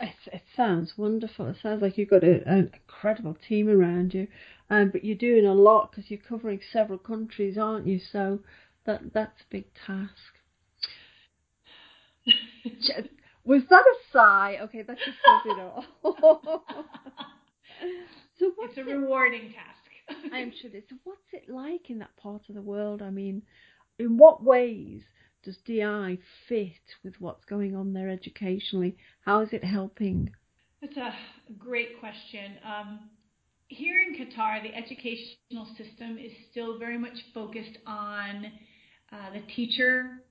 It, 0.04 0.34
it 0.34 0.42
sounds 0.54 0.98
wonderful. 0.98 1.48
It 1.48 1.56
sounds 1.64 1.82
like 1.82 1.98
you've 1.98 2.10
got 2.10 2.26
a, 2.26 2.46
an 2.46 2.72
incredible 2.74 3.38
team 3.48 3.70
around 3.70 4.14
you, 4.14 4.28
um, 4.70 4.90
but 4.90 5.06
you're 5.06 5.16
doing 5.16 5.46
a 5.46 5.54
lot 5.54 5.92
because 5.92 6.12
you're 6.12 6.20
covering 6.20 6.60
several 6.74 7.00
countries, 7.00 7.58
aren't 7.58 7.88
you? 7.88 8.00
So 8.12 8.40
that 8.86 9.14
that's 9.14 9.42
a 9.42 9.46
big 9.50 9.66
task. 9.86 10.12
Was 13.46 13.62
that 13.70 13.84
a 13.84 13.96
sigh? 14.12 14.58
Okay, 14.64 14.82
that 14.82 14.98
just 14.98 15.18
says 15.26 15.42
it 15.46 15.60
all. 15.60 15.86
so 18.40 18.52
what's 18.56 18.78
it's 18.78 18.86
a 18.86 18.90
it, 18.90 18.94
rewarding 18.94 19.54
task. 19.54 20.34
I'm 20.34 20.52
sure 20.52 20.70
it 20.70 20.76
is. 20.76 20.84
So 20.90 20.98
what's 21.06 21.32
it 21.32 21.50
like 21.50 21.90
in 21.90 22.00
that 22.00 22.16
part 22.18 22.42
of 22.50 22.56
the 22.56 22.62
world? 22.62 23.02
I 23.02 23.10
mean, 23.10 23.42
in 24.00 24.18
what 24.18 24.44
ways 24.44 25.04
does 25.44 25.58
DI 25.66 26.18
fit 26.48 26.72
with 27.04 27.14
what's 27.20 27.46
going 27.46 27.76
on 27.76 27.94
there 27.94 28.10
educationally? 28.10 28.96
How 29.26 29.42
is 29.42 29.50
it 29.52 29.64
helping? 29.64 30.32
That's 30.82 30.98
a 30.98 31.14
great 31.58 32.00
question. 32.00 32.54
Um, 32.66 33.00
here 33.68 33.96
in 33.98 34.16
Qatar, 34.16 34.62
the 34.64 34.74
educational 34.76 35.68
system 35.78 36.18
is 36.18 36.32
still 36.52 36.78
very 36.78 36.98
much 36.98 37.18
focused 37.34 37.78
on 37.86 38.46
uh, 39.12 39.34
the 39.34 39.42
teacher 39.54 40.24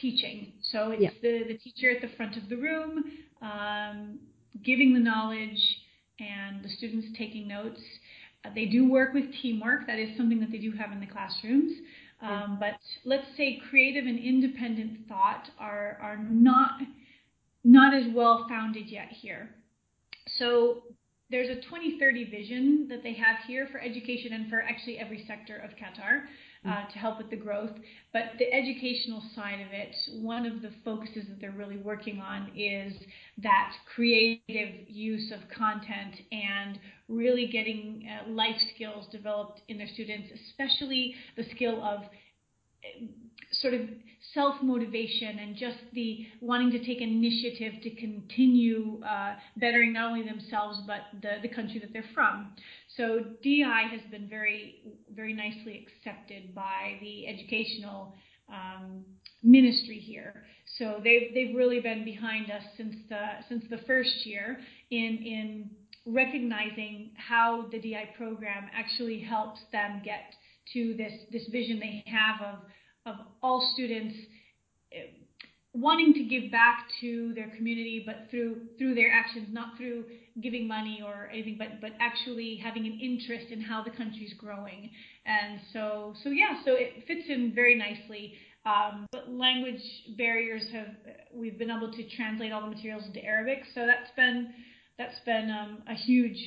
teaching. 0.00 0.52
So 0.72 0.90
it's 0.90 1.02
yeah. 1.02 1.10
the, 1.22 1.44
the 1.48 1.58
teacher 1.58 1.90
at 1.90 2.02
the 2.02 2.14
front 2.16 2.36
of 2.36 2.48
the 2.48 2.56
room, 2.56 3.04
um, 3.42 4.18
giving 4.64 4.94
the 4.94 5.00
knowledge, 5.00 5.58
and 6.20 6.64
the 6.64 6.68
students 6.68 7.06
taking 7.16 7.48
notes. 7.48 7.80
Uh, 8.44 8.50
they 8.54 8.66
do 8.66 8.90
work 8.90 9.14
with 9.14 9.24
teamwork. 9.40 9.86
That 9.86 9.98
is 9.98 10.16
something 10.16 10.40
that 10.40 10.50
they 10.50 10.58
do 10.58 10.72
have 10.72 10.92
in 10.92 11.00
the 11.00 11.06
classrooms. 11.06 11.72
Um, 12.20 12.58
but 12.58 12.78
let's 13.04 13.26
say 13.36 13.60
creative 13.70 14.06
and 14.06 14.18
independent 14.18 15.08
thought 15.08 15.50
are, 15.58 15.98
are 16.02 16.18
not, 16.18 16.80
not 17.64 17.94
as 17.94 18.06
well 18.12 18.46
founded 18.48 18.88
yet 18.88 19.08
here. 19.10 19.50
So 20.38 20.82
there's 21.30 21.48
a 21.48 21.60
2030 21.60 22.24
vision 22.30 22.86
that 22.88 23.02
they 23.02 23.12
have 23.14 23.36
here 23.46 23.68
for 23.70 23.80
education 23.80 24.32
and 24.32 24.50
for 24.50 24.60
actually 24.62 24.98
every 24.98 25.24
sector 25.26 25.56
of 25.56 25.70
Qatar 25.70 26.22
uh, 26.68 26.90
to 26.92 26.98
help 26.98 27.18
with 27.18 27.30
the 27.30 27.36
growth. 27.36 27.70
But 28.12 28.22
the 28.38 28.52
educational 28.52 29.22
side 29.34 29.60
of 29.60 29.72
it, 29.72 29.94
one 30.22 30.46
of 30.46 30.60
the 30.62 30.70
focuses 30.84 31.26
that 31.28 31.40
they're 31.40 31.50
really 31.50 31.78
working 31.78 32.20
on 32.20 32.50
is 32.56 32.92
that 33.42 33.72
creative 33.94 34.88
use 34.88 35.32
of 35.32 35.40
content 35.56 36.16
and 36.30 36.78
really 37.08 37.46
getting 37.46 38.08
uh, 38.08 38.30
life 38.30 38.60
skills 38.74 39.06
developed 39.10 39.62
in 39.68 39.78
their 39.78 39.88
students, 39.88 40.28
especially 40.50 41.14
the 41.36 41.44
skill 41.54 41.82
of 41.82 42.02
sort 43.52 43.74
of 43.74 43.80
self 44.34 44.56
motivation 44.62 45.38
and 45.38 45.56
just 45.56 45.78
the 45.94 46.26
wanting 46.40 46.70
to 46.70 46.78
take 46.84 47.00
initiative 47.00 47.74
to 47.82 47.90
continue 47.96 49.00
uh, 49.02 49.34
bettering 49.56 49.92
not 49.92 50.10
only 50.10 50.22
themselves 50.22 50.80
but 50.86 51.00
the, 51.22 51.36
the 51.42 51.48
country 51.48 51.78
that 51.80 51.92
they're 51.92 52.04
from. 52.14 52.52
So 52.96 53.20
DI 53.42 53.88
has 53.90 54.00
been 54.10 54.28
very 54.28 54.82
very 55.14 55.32
nicely 55.32 55.86
accepted 55.86 56.54
by 56.54 56.98
the 57.00 57.26
educational 57.26 58.14
um, 58.52 59.04
ministry 59.42 59.98
here. 59.98 60.44
So 60.78 61.00
they've 61.02 61.32
they've 61.34 61.56
really 61.56 61.80
been 61.80 62.04
behind 62.04 62.50
us 62.50 62.62
since 62.76 62.94
the 63.08 63.26
since 63.48 63.64
the 63.70 63.78
first 63.86 64.26
year 64.26 64.58
in 64.90 65.18
in 65.24 65.70
recognizing 66.06 67.10
how 67.16 67.66
the 67.70 67.78
DI 67.78 68.10
program 68.16 68.68
actually 68.74 69.20
helps 69.20 69.60
them 69.72 70.02
get 70.04 70.34
to 70.72 70.94
this 70.96 71.12
this 71.32 71.46
vision 71.48 71.78
they 71.80 72.02
have 72.06 72.40
of 72.42 72.58
of 73.08 73.16
all 73.42 73.72
students 73.74 74.14
eh, 74.92 75.06
wanting 75.72 76.14
to 76.14 76.24
give 76.24 76.50
back 76.50 76.86
to 77.00 77.32
their 77.34 77.48
community, 77.56 78.02
but 78.04 78.30
through 78.30 78.56
through 78.78 78.94
their 78.94 79.10
actions, 79.12 79.48
not 79.50 79.76
through 79.76 80.04
giving 80.42 80.66
money 80.66 81.02
or 81.04 81.28
anything, 81.32 81.56
but 81.58 81.80
but 81.80 81.92
actually 82.00 82.56
having 82.56 82.86
an 82.86 82.98
interest 83.00 83.50
in 83.50 83.60
how 83.60 83.82
the 83.82 83.90
country's 83.90 84.34
growing. 84.34 84.90
And 85.26 85.60
so 85.72 86.14
so 86.22 86.30
yeah, 86.30 86.62
so 86.64 86.74
it 86.74 87.04
fits 87.06 87.28
in 87.28 87.52
very 87.54 87.74
nicely. 87.74 88.34
Um, 88.66 89.06
but 89.12 89.30
language 89.30 89.82
barriers 90.16 90.64
have 90.72 90.88
we've 91.32 91.58
been 91.58 91.70
able 91.70 91.92
to 91.92 92.16
translate 92.16 92.52
all 92.52 92.60
the 92.60 92.74
materials 92.74 93.04
into 93.06 93.24
Arabic, 93.24 93.62
so 93.74 93.86
that's 93.86 94.10
been 94.16 94.52
that's 94.98 95.18
been 95.24 95.50
um, 95.50 95.82
a 95.88 95.94
huge 95.94 96.38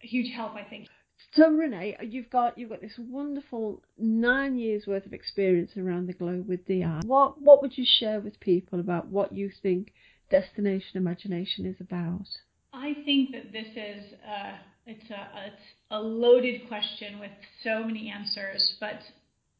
huge 0.00 0.34
help, 0.34 0.54
I 0.54 0.64
think. 0.64 0.88
So 1.36 1.50
Renee, 1.50 1.96
you've 2.00 2.30
got 2.30 2.56
you've 2.56 2.70
got 2.70 2.80
this 2.80 2.98
wonderful 2.98 3.82
nine 3.98 4.56
years 4.56 4.86
worth 4.86 5.04
of 5.04 5.12
experience 5.12 5.72
around 5.76 6.06
the 6.06 6.14
globe 6.14 6.48
with 6.48 6.66
DI. 6.66 7.00
What 7.04 7.40
what 7.42 7.60
would 7.60 7.76
you 7.76 7.84
share 7.98 8.20
with 8.20 8.40
people 8.40 8.80
about 8.80 9.08
what 9.08 9.32
you 9.32 9.50
think 9.62 9.92
Destination 10.30 10.96
Imagination 10.96 11.66
is 11.66 11.76
about? 11.78 12.26
I 12.72 12.94
think 13.04 13.32
that 13.32 13.52
this 13.52 13.66
is 13.66 14.14
uh, 14.26 14.52
it's 14.86 15.10
a 15.10 15.46
it's 15.46 15.62
a 15.90 16.00
loaded 16.00 16.66
question 16.68 17.20
with 17.20 17.32
so 17.62 17.84
many 17.84 18.08
answers, 18.08 18.76
but 18.80 19.00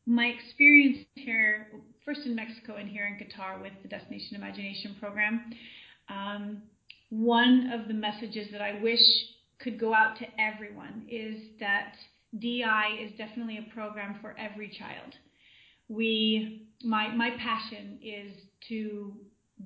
my 0.06 0.26
experience 0.26 1.04
here 1.14 1.66
first 2.06 2.20
in 2.24 2.34
Mexico 2.34 2.76
and 2.76 2.88
here 2.88 3.06
in 3.06 3.14
Qatar 3.14 3.60
with 3.60 3.72
the 3.82 3.88
Destination 3.88 4.36
Imagination 4.36 4.96
program. 4.98 5.50
Um, 6.08 6.62
one 7.10 7.70
of 7.72 7.86
the 7.86 7.94
messages 7.94 8.48
that 8.52 8.62
I 8.62 8.80
wish 8.80 9.00
could 9.58 9.78
go 9.78 9.94
out 9.94 10.18
to 10.18 10.26
everyone 10.38 11.06
is 11.08 11.40
that 11.60 11.94
DI 12.38 12.98
is 13.00 13.12
definitely 13.16 13.58
a 13.58 13.74
program 13.74 14.18
for 14.20 14.36
every 14.38 14.68
child. 14.68 15.14
We, 15.88 16.68
my, 16.82 17.08
my 17.14 17.30
passion 17.30 17.98
is 18.02 18.32
to 18.68 19.12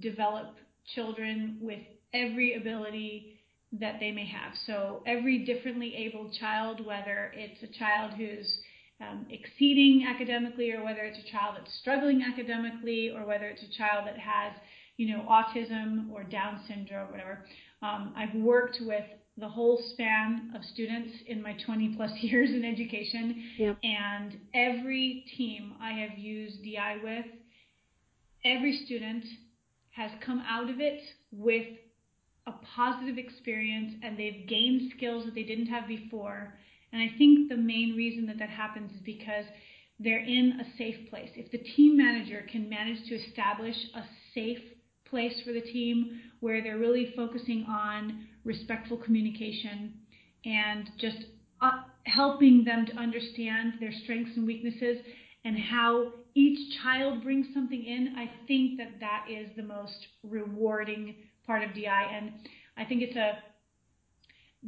develop 0.00 0.54
children 0.94 1.58
with 1.60 1.80
every 2.12 2.54
ability 2.54 3.40
that 3.72 4.00
they 4.00 4.10
may 4.10 4.26
have. 4.26 4.52
So 4.66 5.02
every 5.06 5.44
differently 5.44 5.94
abled 5.96 6.34
child, 6.38 6.84
whether 6.84 7.32
it's 7.34 7.62
a 7.62 7.78
child 7.78 8.12
who's 8.14 8.58
um, 9.00 9.26
exceeding 9.30 10.06
academically 10.06 10.72
or 10.72 10.84
whether 10.84 11.02
it's 11.02 11.18
a 11.18 11.30
child 11.30 11.56
that's 11.58 11.72
struggling 11.80 12.22
academically 12.22 13.10
or 13.10 13.24
whether 13.24 13.46
it's 13.46 13.62
a 13.62 13.78
child 13.78 14.06
that 14.06 14.18
has, 14.18 14.52
you 14.96 15.16
know, 15.16 15.24
autism 15.30 16.10
or 16.10 16.24
Down 16.24 16.60
syndrome, 16.68 17.10
whatever. 17.10 17.44
Um, 17.82 18.12
I've 18.16 18.34
worked 18.34 18.78
with 18.82 19.04
the 19.36 19.48
whole 19.48 19.82
span 19.92 20.52
of 20.54 20.62
students 20.64 21.12
in 21.26 21.42
my 21.42 21.56
20 21.64 21.94
plus 21.96 22.10
years 22.20 22.50
in 22.50 22.64
education. 22.64 23.42
Yep. 23.58 23.78
And 23.82 24.38
every 24.54 25.24
team 25.36 25.74
I 25.80 25.92
have 25.92 26.18
used 26.18 26.62
DI 26.62 26.98
with, 27.02 27.26
every 28.44 28.84
student 28.84 29.24
has 29.92 30.10
come 30.24 30.42
out 30.48 30.70
of 30.70 30.80
it 30.80 31.00
with 31.32 31.66
a 32.46 32.52
positive 32.74 33.18
experience 33.18 33.94
and 34.02 34.18
they've 34.18 34.46
gained 34.48 34.92
skills 34.96 35.24
that 35.24 35.34
they 35.34 35.42
didn't 35.42 35.66
have 35.66 35.86
before. 35.86 36.54
And 36.92 37.02
I 37.02 37.16
think 37.18 37.48
the 37.48 37.56
main 37.56 37.94
reason 37.96 38.26
that 38.26 38.38
that 38.38 38.48
happens 38.48 38.92
is 38.92 39.00
because 39.04 39.44
they're 39.98 40.24
in 40.24 40.60
a 40.60 40.76
safe 40.78 41.10
place. 41.10 41.30
If 41.36 41.50
the 41.52 41.58
team 41.58 41.96
manager 41.96 42.44
can 42.50 42.68
manage 42.68 43.06
to 43.08 43.14
establish 43.14 43.76
a 43.94 44.02
safe 44.34 44.62
place 45.08 45.40
for 45.44 45.52
the 45.52 45.60
team 45.60 46.20
where 46.40 46.62
they're 46.62 46.78
really 46.78 47.12
focusing 47.14 47.66
on 47.68 48.26
respectful 48.44 48.96
communication 48.96 49.94
and 50.44 50.88
just 50.98 51.18
uh, 51.60 51.82
helping 52.04 52.64
them 52.64 52.86
to 52.86 52.96
understand 52.96 53.74
their 53.80 53.92
strengths 54.04 54.36
and 54.36 54.46
weaknesses 54.46 54.98
and 55.44 55.58
how 55.58 56.12
each 56.34 56.78
child 56.82 57.22
brings 57.22 57.46
something 57.54 57.82
in, 57.82 58.14
I 58.16 58.30
think 58.46 58.78
that 58.78 59.00
that 59.00 59.26
is 59.30 59.50
the 59.56 59.62
most 59.62 60.06
rewarding 60.22 61.14
part 61.46 61.62
of 61.62 61.74
DI. 61.74 62.10
And 62.12 62.32
I 62.76 62.84
think 62.84 63.02
it's 63.02 63.16
a 63.16 63.38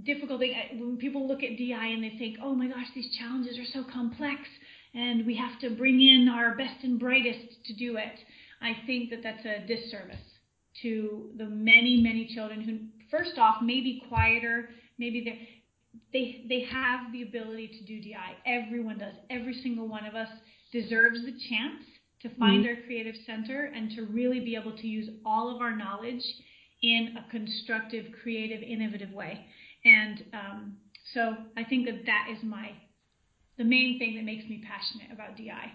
difficult 0.05 0.41
thing 0.41 0.55
when 0.79 0.97
people 0.97 1.29
look 1.29 1.43
at 1.43 1.57
DI 1.59 1.87
and 1.87 2.03
they 2.03 2.17
think, 2.19 2.39
oh 2.43 2.55
my 2.55 2.69
gosh, 2.69 2.87
these 2.95 3.15
challenges 3.19 3.59
are 3.59 3.71
so 3.73 3.85
complex 3.93 4.41
and 4.95 5.27
we 5.27 5.37
have 5.37 5.59
to 5.61 5.71
bring 5.71 6.01
in 6.01 6.29
our 6.29 6.55
best 6.57 6.83
and 6.83 6.99
brightest 6.99 7.65
to 7.67 7.75
do 7.75 7.97
it. 7.97 8.19
I 8.61 8.73
think 8.87 9.11
that 9.11 9.23
that's 9.23 9.45
a 9.45 9.67
disservice 9.67 10.17
to 10.83 11.31
the 11.37 11.47
many, 11.47 12.01
many 12.01 12.31
children 12.35 12.63
who, 12.63 13.02
first 13.13 13.39
off, 13.39 13.63
may 13.63 13.81
be 13.81 14.03
quieter, 14.09 14.71
maybe 14.99 15.23
they 15.23 15.49
they 16.13 16.45
they 16.49 16.65
have 16.65 17.13
the 17.13 17.23
ability 17.23 17.69
to 17.69 17.85
do 17.85 18.01
DI. 18.01 18.37
Everyone 18.47 18.99
does. 18.99 19.15
Every 19.31 19.55
single 19.63 19.87
one 19.87 20.05
of 20.05 20.15
us 20.15 20.29
deserves 20.73 21.21
the 21.25 21.33
chance 21.49 21.85
to 22.23 22.29
find 22.37 22.65
mm-hmm. 22.65 22.77
our 22.77 22.87
creative 22.87 23.15
center 23.27 23.73
and 23.75 23.91
to 23.93 24.07
really 24.07 24.41
be 24.41 24.57
able 24.57 24.77
to 24.77 24.87
use 24.87 25.09
all 25.25 25.55
of 25.55 25.61
our 25.61 25.77
knowledge 25.77 26.25
in 26.83 27.17
a 27.19 27.31
constructive, 27.31 28.07
creative, 28.23 28.63
innovative 28.63 29.13
way. 29.13 29.45
And 29.85 30.25
um, 30.33 30.77
so 31.13 31.37
I 31.57 31.65
think 31.65 31.87
that 31.87 32.07
that 32.07 32.29
is 32.33 32.43
my 32.43 32.71
the 33.59 33.65
main 33.65 33.99
thing 33.99 34.17
that 34.17 34.25
makes 34.25 34.49
me 34.49 34.65
passionate 34.67 35.13
about 35.13 35.37
DI. 35.37 35.73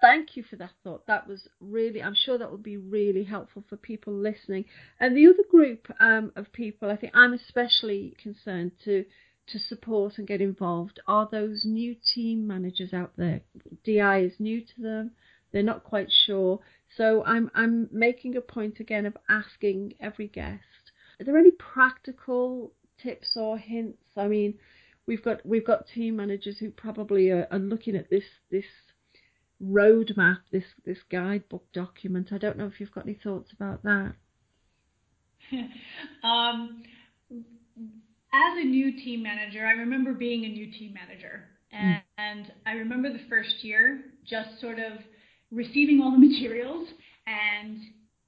Thank 0.00 0.36
you 0.36 0.42
for 0.42 0.56
that 0.56 0.72
thought. 0.84 1.06
That 1.06 1.26
was 1.26 1.48
really, 1.60 2.02
I'm 2.02 2.14
sure 2.14 2.36
that 2.36 2.50
will 2.50 2.58
be 2.58 2.76
really 2.76 3.24
helpful 3.24 3.64
for 3.68 3.76
people 3.76 4.12
listening. 4.12 4.66
And 5.00 5.16
the 5.16 5.26
other 5.26 5.42
group 5.50 5.90
um, 6.00 6.32
of 6.36 6.52
people, 6.52 6.90
I 6.90 6.96
think 6.96 7.12
I'm 7.16 7.32
especially 7.32 8.14
concerned 8.22 8.72
to 8.84 9.04
to 9.48 9.58
support 9.60 10.18
and 10.18 10.26
get 10.26 10.40
involved 10.40 10.98
are 11.06 11.28
those 11.30 11.64
new 11.64 11.94
team 12.14 12.48
managers 12.48 12.92
out 12.92 13.12
there. 13.16 13.40
DI 13.84 14.18
is 14.18 14.40
new 14.40 14.60
to 14.60 14.82
them; 14.82 15.12
they're 15.52 15.62
not 15.62 15.84
quite 15.84 16.10
sure. 16.10 16.60
So 16.96 17.22
I'm 17.24 17.50
I'm 17.54 17.88
making 17.92 18.36
a 18.36 18.40
point 18.40 18.80
again 18.80 19.06
of 19.06 19.16
asking 19.28 19.94
every 20.00 20.28
guest: 20.28 20.90
Are 21.20 21.24
there 21.24 21.38
any 21.38 21.52
practical 21.52 22.72
tips 23.00 23.36
or 23.36 23.56
hints? 23.56 24.02
I 24.16 24.26
mean, 24.26 24.58
we've 25.06 25.22
got 25.22 25.46
we've 25.46 25.66
got 25.66 25.86
team 25.86 26.16
managers 26.16 26.58
who 26.58 26.70
probably 26.70 27.30
are, 27.30 27.46
are 27.50 27.58
looking 27.58 27.96
at 27.96 28.10
this 28.10 28.24
this 28.50 28.64
roadmap, 29.62 30.38
this 30.52 30.64
this 30.84 30.98
guidebook 31.10 31.70
document. 31.72 32.32
I 32.32 32.38
don't 32.38 32.58
know 32.58 32.66
if 32.66 32.80
you've 32.80 32.92
got 32.92 33.04
any 33.04 33.18
thoughts 33.22 33.52
about 33.52 33.82
that. 33.82 34.14
um, 36.24 36.82
as 38.32 38.58
a 38.58 38.64
new 38.64 38.92
team 38.92 39.22
manager, 39.22 39.66
I 39.66 39.72
remember 39.72 40.12
being 40.12 40.44
a 40.44 40.48
new 40.48 40.70
team 40.72 40.94
manager, 40.94 41.44
and, 41.72 41.96
mm. 41.96 42.02
and 42.18 42.52
I 42.66 42.72
remember 42.72 43.12
the 43.12 43.24
first 43.28 43.62
year 43.62 44.00
just 44.28 44.60
sort 44.60 44.78
of 44.78 44.98
receiving 45.50 46.00
all 46.02 46.10
the 46.10 46.18
materials 46.26 46.88
and 47.26 47.78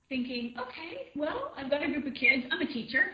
thinking, 0.08 0.54
okay, 0.58 1.10
well, 1.14 1.52
I've 1.56 1.70
got 1.70 1.82
a 1.82 1.86
group 1.86 2.06
of 2.06 2.14
kids. 2.14 2.44
I'm 2.50 2.60
a 2.60 2.72
teacher. 2.72 3.04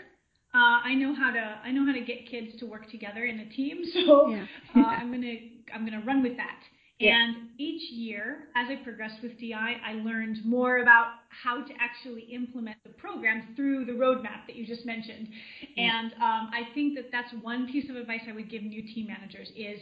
Uh, 0.54 0.78
I 0.84 0.94
know 0.94 1.12
how 1.14 1.32
to 1.32 1.58
I 1.64 1.72
know 1.72 1.84
how 1.84 1.92
to 1.92 2.04
get 2.04 2.30
kids 2.30 2.56
to 2.60 2.66
work 2.66 2.88
together 2.88 3.24
in 3.24 3.40
a 3.40 3.48
team, 3.50 3.82
so 3.92 4.28
yeah. 4.28 4.46
uh, 4.76 4.86
I'm 4.86 5.10
gonna 5.10 5.34
I'm 5.74 5.84
gonna 5.84 6.04
run 6.06 6.22
with 6.22 6.36
that. 6.36 6.60
Yeah. 7.00 7.16
And 7.16 7.48
each 7.58 7.90
year, 7.90 8.48
as 8.54 8.68
I 8.70 8.76
progressed 8.84 9.20
with 9.22 9.38
DI, 9.40 9.52
I 9.52 9.94
learned 10.04 10.44
more 10.44 10.78
about 10.78 11.06
how 11.28 11.64
to 11.64 11.72
actually 11.80 12.22
implement 12.32 12.76
the 12.84 12.90
program 12.90 13.54
through 13.56 13.84
the 13.86 13.92
roadmap 13.92 14.46
that 14.46 14.54
you 14.54 14.64
just 14.64 14.86
mentioned. 14.86 15.28
Yeah. 15.76 16.00
And 16.00 16.12
um, 16.14 16.50
I 16.52 16.68
think 16.72 16.94
that 16.94 17.06
that's 17.10 17.32
one 17.42 17.70
piece 17.70 17.90
of 17.90 17.96
advice 17.96 18.20
I 18.28 18.32
would 18.32 18.48
give 18.48 18.62
new 18.62 18.82
team 18.82 19.08
managers 19.08 19.48
is 19.56 19.80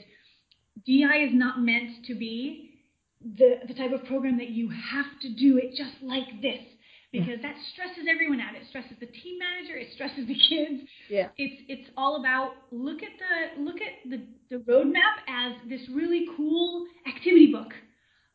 DI 0.87 1.17
is 1.19 1.35
not 1.35 1.61
meant 1.61 2.07
to 2.07 2.15
be 2.15 2.71
the, 3.21 3.61
the 3.69 3.75
type 3.75 3.93
of 3.93 4.05
program 4.07 4.39
that 4.39 4.49
you 4.49 4.71
have 4.71 5.07
to 5.21 5.29
do 5.35 5.59
it 5.59 5.75
just 5.77 6.03
like 6.03 6.41
this 6.41 6.61
Mm. 7.15 7.27
because 7.27 7.43
that 7.43 7.55
stresses 7.73 8.05
everyone 8.09 8.41
out. 8.41 8.55
It 8.55 8.67
stresses 8.69 8.97
the 8.99 9.07
team 9.07 9.39
manager. 9.39 9.77
It 9.77 9.89
stresses 9.95 10.27
the 10.27 10.35
kids. 10.49 10.83
Yeah. 11.09 11.29
It's 11.37 11.63
it's 11.69 11.91
all 11.97 12.21
about 12.21 12.55
look 12.71 13.03
at 13.03 13.13
the 13.21 13.63
look 13.63 13.77
at 13.77 14.09
the 14.09 14.23
the 14.51 14.63
roadmap 14.65 15.21
as 15.29 15.53
this 15.69 15.83
really 15.93 16.27
cool 16.37 16.87
activity 17.07 17.53
book. 17.53 17.73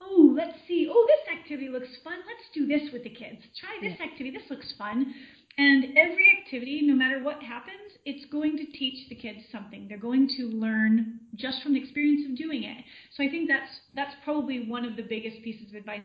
Oh, 0.01 0.33
let's 0.35 0.57
see. 0.67 0.87
Oh, 0.89 1.07
this 1.07 1.37
activity 1.37 1.69
looks 1.69 1.89
fun. 2.03 2.19
Let's 2.25 2.47
do 2.53 2.67
this 2.67 2.93
with 2.93 3.03
the 3.03 3.09
kids. 3.09 3.41
Try 3.59 3.77
this 3.81 3.97
yeah. 3.99 4.05
activity. 4.05 4.31
This 4.31 4.49
looks 4.49 4.73
fun. 4.77 5.13
And 5.57 5.97
every 5.97 6.27
activity, 6.39 6.81
no 6.83 6.93
matter 6.93 7.23
what 7.23 7.41
happens, 7.41 7.97
it's 8.05 8.31
going 8.31 8.57
to 8.57 8.65
teach 8.77 9.09
the 9.09 9.15
kids 9.15 9.39
something. 9.51 9.87
They're 9.89 9.97
going 9.97 10.29
to 10.37 10.43
learn 10.43 11.19
just 11.35 11.63
from 11.63 11.73
the 11.73 11.81
experience 11.81 12.29
of 12.29 12.37
doing 12.37 12.63
it. 12.63 12.77
So 13.15 13.23
I 13.23 13.29
think 13.29 13.49
that's 13.49 13.71
that's 13.95 14.13
probably 14.23 14.69
one 14.69 14.85
of 14.85 14.95
the 14.95 15.01
biggest 15.01 15.41
pieces 15.43 15.69
of 15.69 15.75
advice 15.75 16.03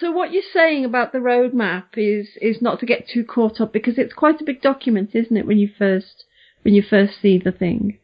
so 0.00 0.10
what 0.10 0.32
you're 0.32 0.42
saying 0.52 0.84
about 0.84 1.12
the 1.12 1.18
roadmap 1.18 1.84
is 1.96 2.28
is 2.40 2.62
not 2.62 2.80
to 2.80 2.86
get 2.86 3.08
too 3.08 3.24
caught 3.24 3.60
up 3.60 3.72
because 3.72 3.98
it's 3.98 4.14
quite 4.14 4.40
a 4.40 4.44
big 4.44 4.62
document, 4.62 5.10
isn't 5.14 5.36
it? 5.36 5.46
When 5.46 5.58
you 5.58 5.68
first 5.78 6.24
when 6.62 6.74
you 6.74 6.82
first 6.82 7.20
see 7.20 7.38
the 7.38 7.52
thing. 7.52 7.98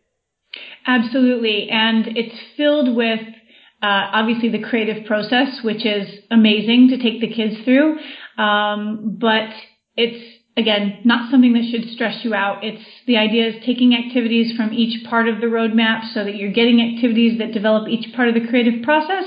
Absolutely, 0.87 1.69
and 1.71 2.17
it's 2.17 2.39
filled 2.57 2.95
with 2.95 3.21
uh, 3.83 4.11
obviously 4.13 4.49
the 4.49 4.63
creative 4.63 5.07
process, 5.07 5.61
which 5.63 5.87
is 5.87 6.09
amazing 6.31 6.89
to 6.91 6.99
take 6.99 7.21
the 7.21 7.33
kids 7.33 7.57
through. 7.65 7.99
Um, 8.37 9.17
but 9.21 9.51
it's 9.97 10.37
again 10.57 11.01
not 11.05 11.31
something 11.31 11.55
that 11.55 11.71
should 11.71 11.89
stress 11.95 12.23
you 12.23 12.35
out. 12.35 12.63
It's 12.65 12.85
the 13.07 13.17
idea 13.17 13.49
is 13.49 13.65
taking 13.65 13.95
activities 13.95 14.55
from 14.57 14.75
each 14.75 15.07
part 15.09 15.27
of 15.27 15.41
the 15.41 15.47
roadmap 15.47 16.13
so 16.13 16.25
that 16.25 16.37
you're 16.37 16.53
getting 16.53 16.83
activities 16.83 17.39
that 17.39 17.53
develop 17.53 17.89
each 17.89 18.15
part 18.15 18.29
of 18.29 18.35
the 18.35 18.47
creative 18.47 18.83
process 18.83 19.25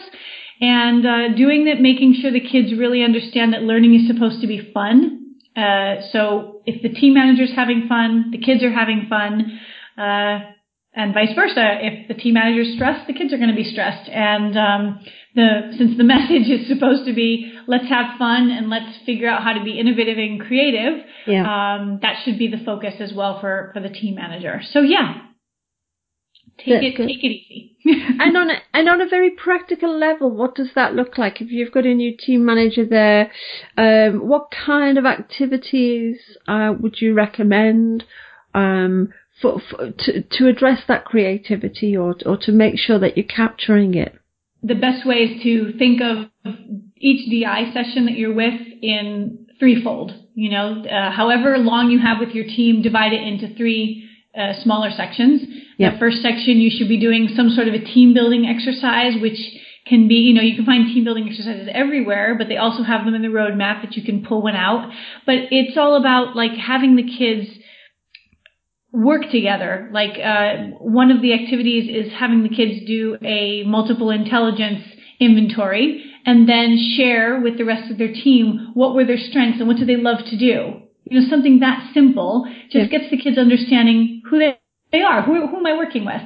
and 0.62 1.06
uh, 1.06 1.36
doing 1.36 1.66
that, 1.66 1.82
making 1.82 2.18
sure 2.22 2.32
the 2.32 2.40
kids 2.40 2.72
really 2.78 3.04
understand 3.04 3.54
that 3.54 3.64
learning 3.64 3.96
is 3.96 4.08
supposed 4.08 4.42
to 4.42 4.48
be 4.48 4.72
fun. 4.74 5.36
Uh, 5.56 5.96
so 6.12 6.62
if 6.66 6.82
the 6.84 6.90
team 6.90 7.16
manager 7.16 7.44
is 7.44 7.52
having 7.56 7.88
fun, 7.90 8.30
the 8.32 8.38
kids 8.38 8.64
are 8.64 8.72
having 8.72 9.08
fun, 9.10 9.60
uh, 9.98 10.40
and 10.94 11.14
vice 11.14 11.34
versa. 11.36 11.80
If 11.82 12.08
the 12.08 12.14
team 12.14 12.36
manager 12.36 12.62
is 12.62 12.76
stressed, 12.76 13.08
the 13.08 13.14
kids 13.14 13.34
are 13.34 13.38
going 13.38 13.50
to 13.50 13.56
be 13.56 13.64
stressed. 13.64 14.10
And 14.10 14.58
um, 14.58 15.00
the 15.36 15.74
since 15.78 15.98
the 15.98 16.04
message 16.16 16.48
is 16.48 16.68
supposed 16.68 17.06
to 17.06 17.14
be 17.14 17.52
let's 17.68 17.88
have 17.88 18.18
fun 18.20 18.52
and 18.52 18.70
let's 18.70 18.98
figure 19.06 19.30
out 19.30 19.44
how 19.44 19.54
to 19.54 19.64
be 19.64 19.80
innovative 19.80 20.18
and 20.18 20.40
creative, 20.40 21.06
yeah. 21.28 21.42
um, 21.42 22.00
that 22.02 22.18
should 22.24 22.38
be 22.38 22.50
the 22.50 22.64
focus 22.64 22.96
as 23.00 23.14
well 23.14 23.40
for 23.40 23.72
for 23.74 23.82
the 23.82 23.90
team 23.90 24.16
manager. 24.16 24.62
So 24.72 24.82
yeah, 24.82 25.22
Take 26.66 26.84
it, 26.84 26.98
take 26.98 27.24
it 27.24 27.28
easy. 27.28 27.78
and 28.20 28.38
on 28.38 28.50
a, 28.50 28.56
and 28.74 28.88
on 28.88 29.02
a 29.02 29.08
very 29.08 29.32
practical 29.32 29.98
level, 29.98 30.30
what 30.30 30.56
does 30.56 30.70
that 30.76 30.94
look 30.94 31.18
like? 31.18 31.42
If 31.42 31.52
you've 31.52 31.72
got 31.72 31.86
a 31.86 31.94
new 31.94 32.16
team 32.16 32.46
manager 32.46 32.86
there, 32.86 33.32
um, 33.78 34.28
what 34.28 34.50
kind 34.52 34.98
of 34.98 35.06
activities 35.06 36.18
uh, 36.48 36.74
would 36.80 37.02
you 37.02 37.14
recommend 37.14 38.04
um, 38.54 39.10
for, 39.42 39.60
for 39.70 39.92
to 39.92 40.22
to 40.22 40.48
address 40.48 40.82
that 40.88 41.06
creativity 41.06 41.98
or 41.98 42.16
or 42.26 42.38
to 42.42 42.52
make 42.52 42.78
sure 42.78 43.00
that 43.00 43.18
you're 43.18 43.26
capturing 43.26 43.96
it? 43.96 44.16
the 44.64 44.76
best 44.76 45.06
way 45.06 45.16
is 45.18 45.44
to 45.44 45.78
think 45.78 46.02
of 46.02 46.28
each 46.98 47.30
DI 47.30 47.72
session 47.74 48.06
that 48.06 48.16
you're 48.16 48.34
with 48.34 48.60
in 48.82 49.48
threefold. 49.60 50.14
You 50.34 50.52
know, 50.52 50.84
uh, 50.86 51.12
however 51.12 51.58
long 51.58 51.90
you 51.90 52.00
have 52.00 52.18
with 52.20 52.30
your 52.30 52.46
team, 52.46 52.82
divide 52.82 53.14
it 53.14 53.22
into 53.22 53.54
three 53.56 54.08
uh, 54.38 54.54
smaller 54.64 54.92
sections. 54.92 55.42
Yep. 55.82 55.94
The 55.94 56.00
first 56.00 56.22
section, 56.22 56.58
you 56.62 56.70
should 56.70 56.88
be 56.88 57.00
doing 57.00 57.30
some 57.36 57.50
sort 57.50 57.68
of 57.68 57.74
a 57.74 57.80
team 57.80 58.14
building 58.14 58.46
exercise, 58.46 59.14
which 59.20 59.40
can 59.88 60.08
be, 60.08 60.16
you 60.16 60.34
know, 60.34 60.42
you 60.42 60.56
can 60.56 60.66
find 60.66 60.86
team 60.94 61.04
building 61.04 61.28
exercises 61.28 61.68
everywhere, 61.74 62.36
but 62.38 62.48
they 62.48 62.58
also 62.58 62.84
have 62.84 63.04
them 63.04 63.16
in 63.16 63.24
the 63.24 63.28
roadmap 63.30 63.82
that 63.82 63.98
you 63.98 64.04
can 64.04 64.24
pull 64.24 64.44
one 64.44 64.56
out. 64.56 64.92
But 65.26 65.36
it's 65.50 65.78
all 65.78 65.96
about 65.96 66.36
like 66.36 66.52
having 66.52 66.96
the 66.96 67.04
kids 67.04 67.48
work 68.94 69.24
together. 69.32 69.90
Like 69.92 70.20
uh, 70.20 70.78
one 70.80 71.10
of 71.10 71.22
the 71.22 71.34
activities 71.34 71.90
is 71.90 72.14
having 72.14 72.44
the 72.44 72.50
kids 72.50 72.86
do 72.86 73.18
a 73.24 73.64
multiple 73.66 74.12
intelligence 74.12 74.84
inventory 75.20 76.06
and 76.26 76.48
then 76.48 76.78
share 76.98 77.40
with 77.42 77.58
the 77.58 77.66
rest 77.66 77.92
of 77.92 77.98
their 77.98 78.14
team 78.14 78.72
what 78.76 78.94
were 78.94 79.06
their 79.06 79.18
strengths 79.18 79.60
and 79.60 79.68
what 79.68 79.78
do 79.78 79.86
they 79.86 79.98
love 79.98 80.20
to 80.30 80.38
do. 80.38 80.82
You 81.06 81.22
know, 81.22 81.28
something 81.30 81.60
that 81.60 81.90
simple 81.94 82.46
just 82.70 82.92
Yeah. 82.92 83.00
gets 83.00 83.10
the 83.10 83.18
kids 83.18 83.38
understanding 83.38 84.22
who 84.30 84.40
they, 84.40 84.58
they 84.92 85.02
are. 85.02 85.22
Who, 85.22 85.48
who 85.48 85.58
am 85.58 85.66
I 85.66 85.78
working 85.78 86.06
with? 86.06 86.22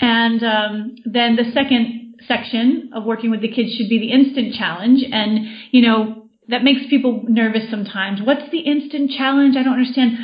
And 0.00 0.42
um, 0.42 0.94
then 1.04 1.36
the 1.36 1.50
second 1.52 2.14
section 2.26 2.90
of 2.94 3.04
working 3.04 3.30
with 3.30 3.42
the 3.42 3.52
kids 3.52 3.74
should 3.76 3.88
be 3.88 3.98
the 3.98 4.12
instant 4.12 4.54
challenge. 4.54 5.02
And, 5.10 5.46
you 5.70 5.82
know, 5.82 6.28
that 6.48 6.64
makes 6.64 6.88
people 6.88 7.24
nervous 7.28 7.70
sometimes. 7.70 8.20
What's 8.22 8.50
the 8.50 8.60
instant 8.60 9.10
challenge? 9.16 9.56
I 9.56 9.62
don't 9.62 9.74
understand. 9.74 10.18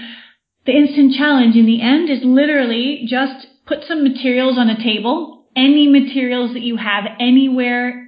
The 0.66 0.72
instant 0.72 1.14
challenge 1.14 1.57
in 1.57 1.66
the 1.66 1.83
end 1.83 2.09
is 2.09 2.20
literally 2.22 3.05
just 3.09 3.46
put 3.66 3.85
some 3.87 4.05
materials 4.05 4.59
on 4.59 4.70
a 4.70 4.83
table, 4.83 5.46
any 5.57 5.88
materials 5.88 6.53
that 6.55 6.62
you 6.62 6.77
have 6.77 7.05
anywhere 7.18 8.07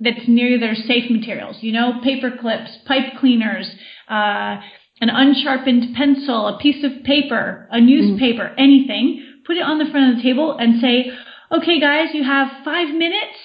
that's 0.00 0.28
near 0.28 0.58
that 0.58 0.68
are 0.68 0.74
safe 0.74 1.10
materials, 1.10 1.56
you 1.60 1.72
know, 1.72 2.00
paper 2.02 2.30
clips, 2.38 2.70
pipe 2.86 3.18
cleaners, 3.18 3.68
uh, 4.08 4.56
an 5.00 5.10
unsharpened 5.10 5.94
pencil, 5.94 6.48
a 6.48 6.58
piece 6.58 6.84
of 6.84 7.04
paper, 7.04 7.68
a 7.70 7.80
newspaper, 7.80 8.54
anything. 8.58 9.24
Put 9.46 9.56
it 9.56 9.62
on 9.62 9.78
the 9.78 9.90
front 9.90 10.10
of 10.10 10.16
the 10.16 10.22
table 10.22 10.56
and 10.58 10.80
say, 10.80 11.10
okay, 11.52 11.80
guys, 11.80 12.08
you 12.14 12.24
have 12.24 12.64
five 12.64 12.88
minutes 12.88 13.38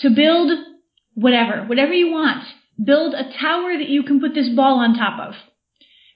to 0.00 0.10
build 0.10 0.50
whatever, 1.14 1.64
whatever 1.66 1.92
you 1.92 2.10
want. 2.10 2.44
Build 2.82 3.14
a 3.14 3.32
tower 3.38 3.76
that 3.76 3.88
you 3.88 4.02
can 4.02 4.20
put 4.20 4.34
this 4.34 4.48
ball 4.48 4.78
on 4.78 4.94
top 4.94 5.20
of. 5.20 5.34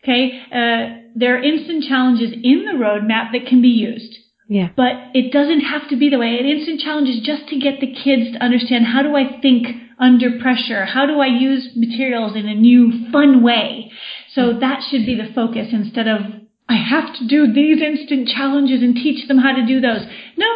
Okay, 0.02 0.40
uh, 0.52 1.02
there 1.16 1.36
are 1.36 1.42
instant 1.42 1.84
challenges 1.84 2.32
in 2.32 2.64
the 2.64 2.78
roadmap 2.78 3.32
that 3.32 3.46
can 3.48 3.60
be 3.60 3.68
used. 3.68 4.16
Yeah. 4.48 4.68
But 4.76 5.10
it 5.14 5.32
doesn't 5.32 5.60
have 5.60 5.88
to 5.88 5.96
be 5.96 6.08
the 6.08 6.18
way. 6.18 6.38
An 6.38 6.46
instant 6.46 6.80
challenge 6.80 7.08
is 7.08 7.20
just 7.24 7.48
to 7.48 7.58
get 7.58 7.80
the 7.80 7.92
kids 7.92 8.32
to 8.32 8.44
understand 8.44 8.86
how 8.86 9.02
do 9.02 9.16
I 9.16 9.40
think 9.40 9.66
under 9.98 10.38
pressure? 10.40 10.84
How 10.84 11.06
do 11.06 11.18
I 11.20 11.26
use 11.26 11.70
materials 11.74 12.36
in 12.36 12.46
a 12.46 12.54
new, 12.54 13.10
fun 13.10 13.42
way? 13.42 13.90
So 14.36 14.52
that 14.60 14.82
should 14.90 15.06
be 15.06 15.16
the 15.16 15.32
focus 15.34 15.68
instead 15.72 16.06
of, 16.06 16.20
I 16.68 16.76
have 16.76 17.16
to 17.16 17.26
do 17.26 17.52
these 17.52 17.80
instant 17.80 18.28
challenges 18.28 18.82
and 18.82 18.94
teach 18.94 19.26
them 19.26 19.38
how 19.38 19.52
to 19.52 19.66
do 19.66 19.80
those. 19.80 20.02
No, 20.36 20.52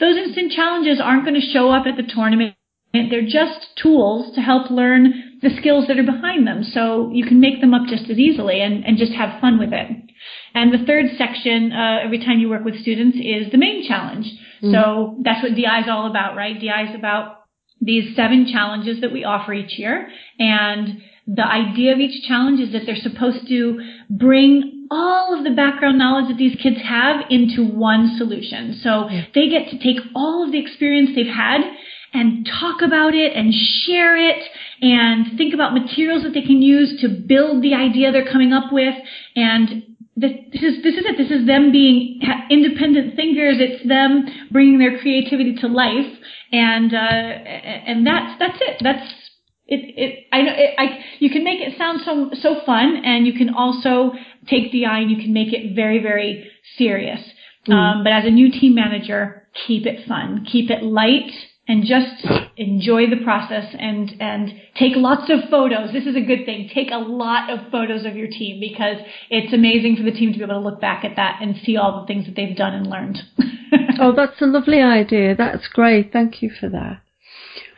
those 0.00 0.16
instant 0.16 0.52
challenges 0.52 0.98
aren't 1.02 1.24
going 1.24 1.38
to 1.38 1.52
show 1.52 1.70
up 1.70 1.84
at 1.86 1.96
the 1.96 2.10
tournament. 2.10 2.56
They're 2.94 3.28
just 3.28 3.76
tools 3.80 4.34
to 4.34 4.40
help 4.40 4.70
learn 4.70 5.38
the 5.42 5.50
skills 5.58 5.86
that 5.88 5.98
are 5.98 6.02
behind 6.02 6.46
them. 6.46 6.64
So 6.64 7.10
you 7.12 7.26
can 7.26 7.40
make 7.40 7.60
them 7.60 7.74
up 7.74 7.86
just 7.88 8.10
as 8.10 8.18
easily 8.18 8.62
and, 8.62 8.84
and 8.84 8.96
just 8.96 9.12
have 9.12 9.40
fun 9.40 9.58
with 9.58 9.72
it. 9.72 9.88
And 10.54 10.72
the 10.72 10.84
third 10.86 11.06
section, 11.18 11.72
uh, 11.72 11.98
every 12.02 12.18
time 12.18 12.40
you 12.40 12.48
work 12.48 12.64
with 12.64 12.80
students, 12.80 13.18
is 13.18 13.52
the 13.52 13.58
main 13.58 13.86
challenge. 13.86 14.26
So 14.72 15.16
that's 15.24 15.42
what 15.42 15.54
DI 15.54 15.80
is 15.80 15.88
all 15.88 16.10
about, 16.10 16.36
right? 16.36 16.58
DI 16.58 16.90
is 16.90 16.94
about 16.94 17.44
these 17.80 18.16
seven 18.16 18.48
challenges 18.50 19.00
that 19.02 19.12
we 19.12 19.24
offer 19.24 19.52
each 19.52 19.78
year. 19.78 20.08
And 20.38 21.00
the 21.32 21.46
idea 21.46 21.92
of 21.92 22.00
each 22.00 22.26
challenge 22.26 22.60
is 22.60 22.72
that 22.72 22.82
they're 22.86 22.96
supposed 22.96 23.46
to 23.48 23.80
bring 24.08 24.88
all 24.90 25.38
of 25.38 25.44
the 25.44 25.50
background 25.50 25.96
knowledge 25.98 26.28
that 26.28 26.36
these 26.36 26.56
kids 26.60 26.78
have 26.82 27.24
into 27.30 27.64
one 27.64 28.16
solution. 28.18 28.80
So 28.82 29.08
they 29.34 29.48
get 29.48 29.70
to 29.70 29.78
take 29.78 30.02
all 30.16 30.44
of 30.44 30.50
the 30.50 30.58
experience 30.58 31.10
they've 31.14 31.26
had 31.26 31.60
and 32.12 32.44
talk 32.60 32.82
about 32.82 33.14
it 33.14 33.36
and 33.36 33.54
share 33.54 34.16
it 34.16 34.42
and 34.82 35.38
think 35.38 35.54
about 35.54 35.72
materials 35.72 36.24
that 36.24 36.34
they 36.34 36.42
can 36.42 36.60
use 36.60 37.00
to 37.02 37.08
build 37.08 37.62
the 37.62 37.74
idea 37.74 38.10
they're 38.10 38.32
coming 38.32 38.52
up 38.52 38.72
with 38.72 38.94
and 39.36 39.84
this 40.16 40.32
this 40.52 40.62
is 40.62 40.82
this 40.82 40.94
is 40.94 41.04
it. 41.06 41.16
This 41.16 41.30
is 41.30 41.46
them 41.46 41.72
being 41.72 42.20
independent 42.50 43.16
thinkers. 43.16 43.56
It's 43.58 43.88
them 43.88 44.26
bringing 44.50 44.78
their 44.78 44.98
creativity 44.98 45.54
to 45.60 45.68
life, 45.68 46.12
and 46.52 46.92
uh, 46.92 46.98
and 46.98 48.06
that's 48.06 48.38
that's 48.38 48.58
it. 48.60 48.76
That's 48.80 49.19
it. 49.70 49.94
It 49.96 50.26
I 50.32 50.42
know 50.42 50.52
it, 50.54 50.74
I 50.78 51.04
you 51.18 51.30
can 51.30 51.44
make 51.44 51.60
it 51.60 51.78
sound 51.78 52.00
so 52.04 52.30
so 52.40 52.60
fun, 52.66 53.02
and 53.04 53.26
you 53.26 53.32
can 53.32 53.54
also 53.54 54.12
take 54.48 54.72
DI 54.72 54.84
and 54.84 55.10
you 55.10 55.16
can 55.16 55.32
make 55.32 55.52
it 55.52 55.74
very 55.74 56.02
very 56.02 56.50
serious. 56.76 57.20
Um, 57.68 58.02
but 58.04 58.12
as 58.12 58.24
a 58.24 58.30
new 58.30 58.50
team 58.50 58.74
manager, 58.74 59.46
keep 59.66 59.86
it 59.86 60.08
fun, 60.08 60.46
keep 60.50 60.70
it 60.70 60.82
light, 60.82 61.30
and 61.68 61.84
just 61.84 62.26
enjoy 62.56 63.08
the 63.08 63.22
process 63.22 63.74
and 63.78 64.12
and 64.20 64.52
take 64.76 64.96
lots 64.96 65.30
of 65.30 65.48
photos. 65.50 65.92
This 65.92 66.04
is 66.04 66.16
a 66.16 66.20
good 66.20 66.44
thing. 66.44 66.68
Take 66.74 66.90
a 66.90 66.98
lot 66.98 67.50
of 67.50 67.70
photos 67.70 68.04
of 68.04 68.16
your 68.16 68.28
team 68.28 68.60
because 68.60 68.96
it's 69.30 69.52
amazing 69.52 69.96
for 69.96 70.02
the 70.02 70.10
team 70.10 70.32
to 70.32 70.38
be 70.38 70.44
able 70.44 70.54
to 70.54 70.60
look 70.60 70.80
back 70.80 71.04
at 71.04 71.16
that 71.16 71.38
and 71.40 71.54
see 71.64 71.76
all 71.76 72.00
the 72.00 72.06
things 72.06 72.26
that 72.26 72.34
they've 72.34 72.56
done 72.56 72.74
and 72.74 72.86
learned. 72.86 73.18
Oh, 74.02 74.12
that's 74.16 74.40
a 74.40 74.46
lovely 74.46 74.80
idea. 74.80 75.36
That's 75.36 75.68
great. 75.68 76.10
Thank 76.10 76.42
you 76.42 76.50
for 76.58 76.70
that. 76.70 77.02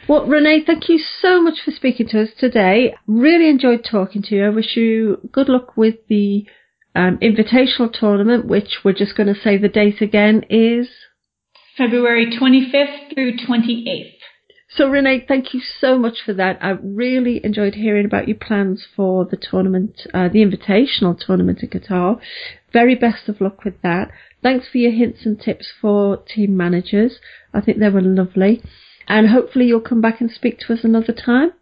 Well, 0.09 0.27
Renee, 0.27 0.65
thank 0.67 0.89
you 0.89 0.99
so 0.99 1.41
much 1.41 1.61
for 1.65 1.71
speaking 1.71 2.09
to 2.09 2.23
us 2.23 2.31
today. 2.37 2.95
Really 3.07 3.49
enjoyed 3.49 3.85
talking 3.89 4.23
to 4.23 4.35
you. 4.35 4.47
I 4.47 4.51
wish 4.51 4.77
you 4.77 5.19
good 5.31 5.49
luck 5.49 5.77
with 5.77 5.95
the 6.09 6.45
um, 6.95 7.19
invitational 7.19 7.93
tournament, 7.93 8.47
which 8.47 8.79
we're 8.85 8.95
just 8.95 9.17
going 9.17 9.33
to 9.33 9.41
say 9.41 9.57
the 9.57 9.69
date 9.69 10.03
again 10.03 10.45
is. 10.51 10.89
February 11.79 12.27
25th 12.27 13.15
through 13.15 13.37
28th. 13.39 14.15
So, 14.69 14.89
Renee, 14.89 15.25
thank 15.29 15.55
you 15.55 15.61
so 15.61 15.99
much 15.99 16.23
for 16.25 16.33
that. 16.33 16.59
I 16.63 16.71
really 16.71 17.41
enjoyed 17.45 17.75
hearing 17.75 18.07
about 18.07 18.27
your 18.27 18.39
plans 18.39 18.87
for 18.97 19.25
the 19.25 19.37
tournament, 19.37 20.07
uh, 20.13 20.29
the 20.29 20.43
invitational 20.43 21.19
tournament 21.19 21.63
in 21.63 21.69
Qatar. 21.69 22.19
Very 22.73 22.95
best 22.95 23.29
of 23.29 23.41
luck 23.41 23.65
with 23.65 23.81
that. 23.83 24.11
Thanks 24.43 24.69
for 24.69 24.79
your 24.79 24.93
hints 24.93 25.27
and 25.27 25.41
tips 25.41 25.71
for 25.81 26.17
team 26.17 26.57
managers. 26.57 27.19
I 27.53 27.61
think 27.61 27.79
they 27.79 27.91
were 27.91 28.01
lovely. 28.01 28.63
And 29.07 29.29
hopefully 29.29 29.67
you'll 29.67 29.81
come 29.81 30.01
back 30.01 30.21
and 30.21 30.31
speak 30.31 30.59
to 30.61 30.73
us 30.73 30.81
another 30.85 31.13
time. 31.13 31.53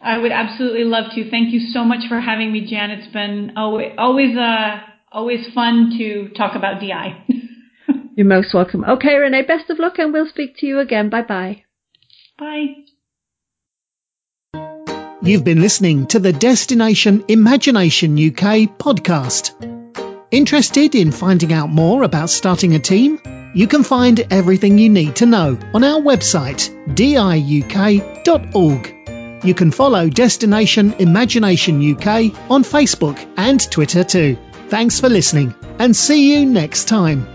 I 0.00 0.18
would 0.18 0.32
absolutely 0.32 0.84
love 0.84 1.12
to. 1.14 1.28
Thank 1.30 1.52
you 1.52 1.60
so 1.60 1.84
much 1.84 2.08
for 2.08 2.20
having 2.20 2.52
me, 2.52 2.66
Jan. 2.66 2.90
It's 2.90 3.12
been 3.12 3.52
always 3.56 3.92
always 3.98 4.36
uh 4.36 4.80
always 5.10 5.46
fun 5.54 5.94
to 5.98 6.28
talk 6.36 6.54
about 6.54 6.80
DI. 6.80 7.24
You're 8.14 8.26
most 8.26 8.54
welcome. 8.54 8.84
Okay, 8.84 9.14
Renee, 9.14 9.42
best 9.42 9.70
of 9.70 9.78
luck 9.78 9.98
and 9.98 10.12
we'll 10.12 10.28
speak 10.28 10.56
to 10.58 10.66
you 10.66 10.78
again. 10.78 11.08
Bye 11.08 11.22
bye. 11.22 11.64
Bye. 12.38 12.84
You've 15.20 15.44
been 15.44 15.60
listening 15.60 16.06
to 16.08 16.20
the 16.20 16.32
Destination 16.32 17.24
Imagination 17.28 18.12
UK 18.12 18.78
podcast. 18.78 19.87
Interested 20.30 20.94
in 20.94 21.10
finding 21.10 21.54
out 21.54 21.70
more 21.70 22.02
about 22.02 22.28
starting 22.28 22.74
a 22.74 22.78
team? 22.78 23.18
You 23.54 23.66
can 23.66 23.82
find 23.82 24.26
everything 24.30 24.76
you 24.76 24.90
need 24.90 25.16
to 25.16 25.26
know 25.26 25.58
on 25.72 25.84
our 25.84 26.00
website, 26.00 26.68
diuk.org. 26.94 27.84
You 29.42 29.54
can 29.54 29.70
follow 29.70 30.10
Destination 30.10 30.92
Imagination 30.98 31.92
UK 31.94 32.50
on 32.50 32.62
Facebook 32.62 33.26
and 33.38 33.58
Twitter 33.70 34.04
too. 34.04 34.36
Thanks 34.68 35.00
for 35.00 35.08
listening 35.08 35.54
and 35.78 35.96
see 35.96 36.34
you 36.34 36.44
next 36.44 36.88
time. 36.88 37.26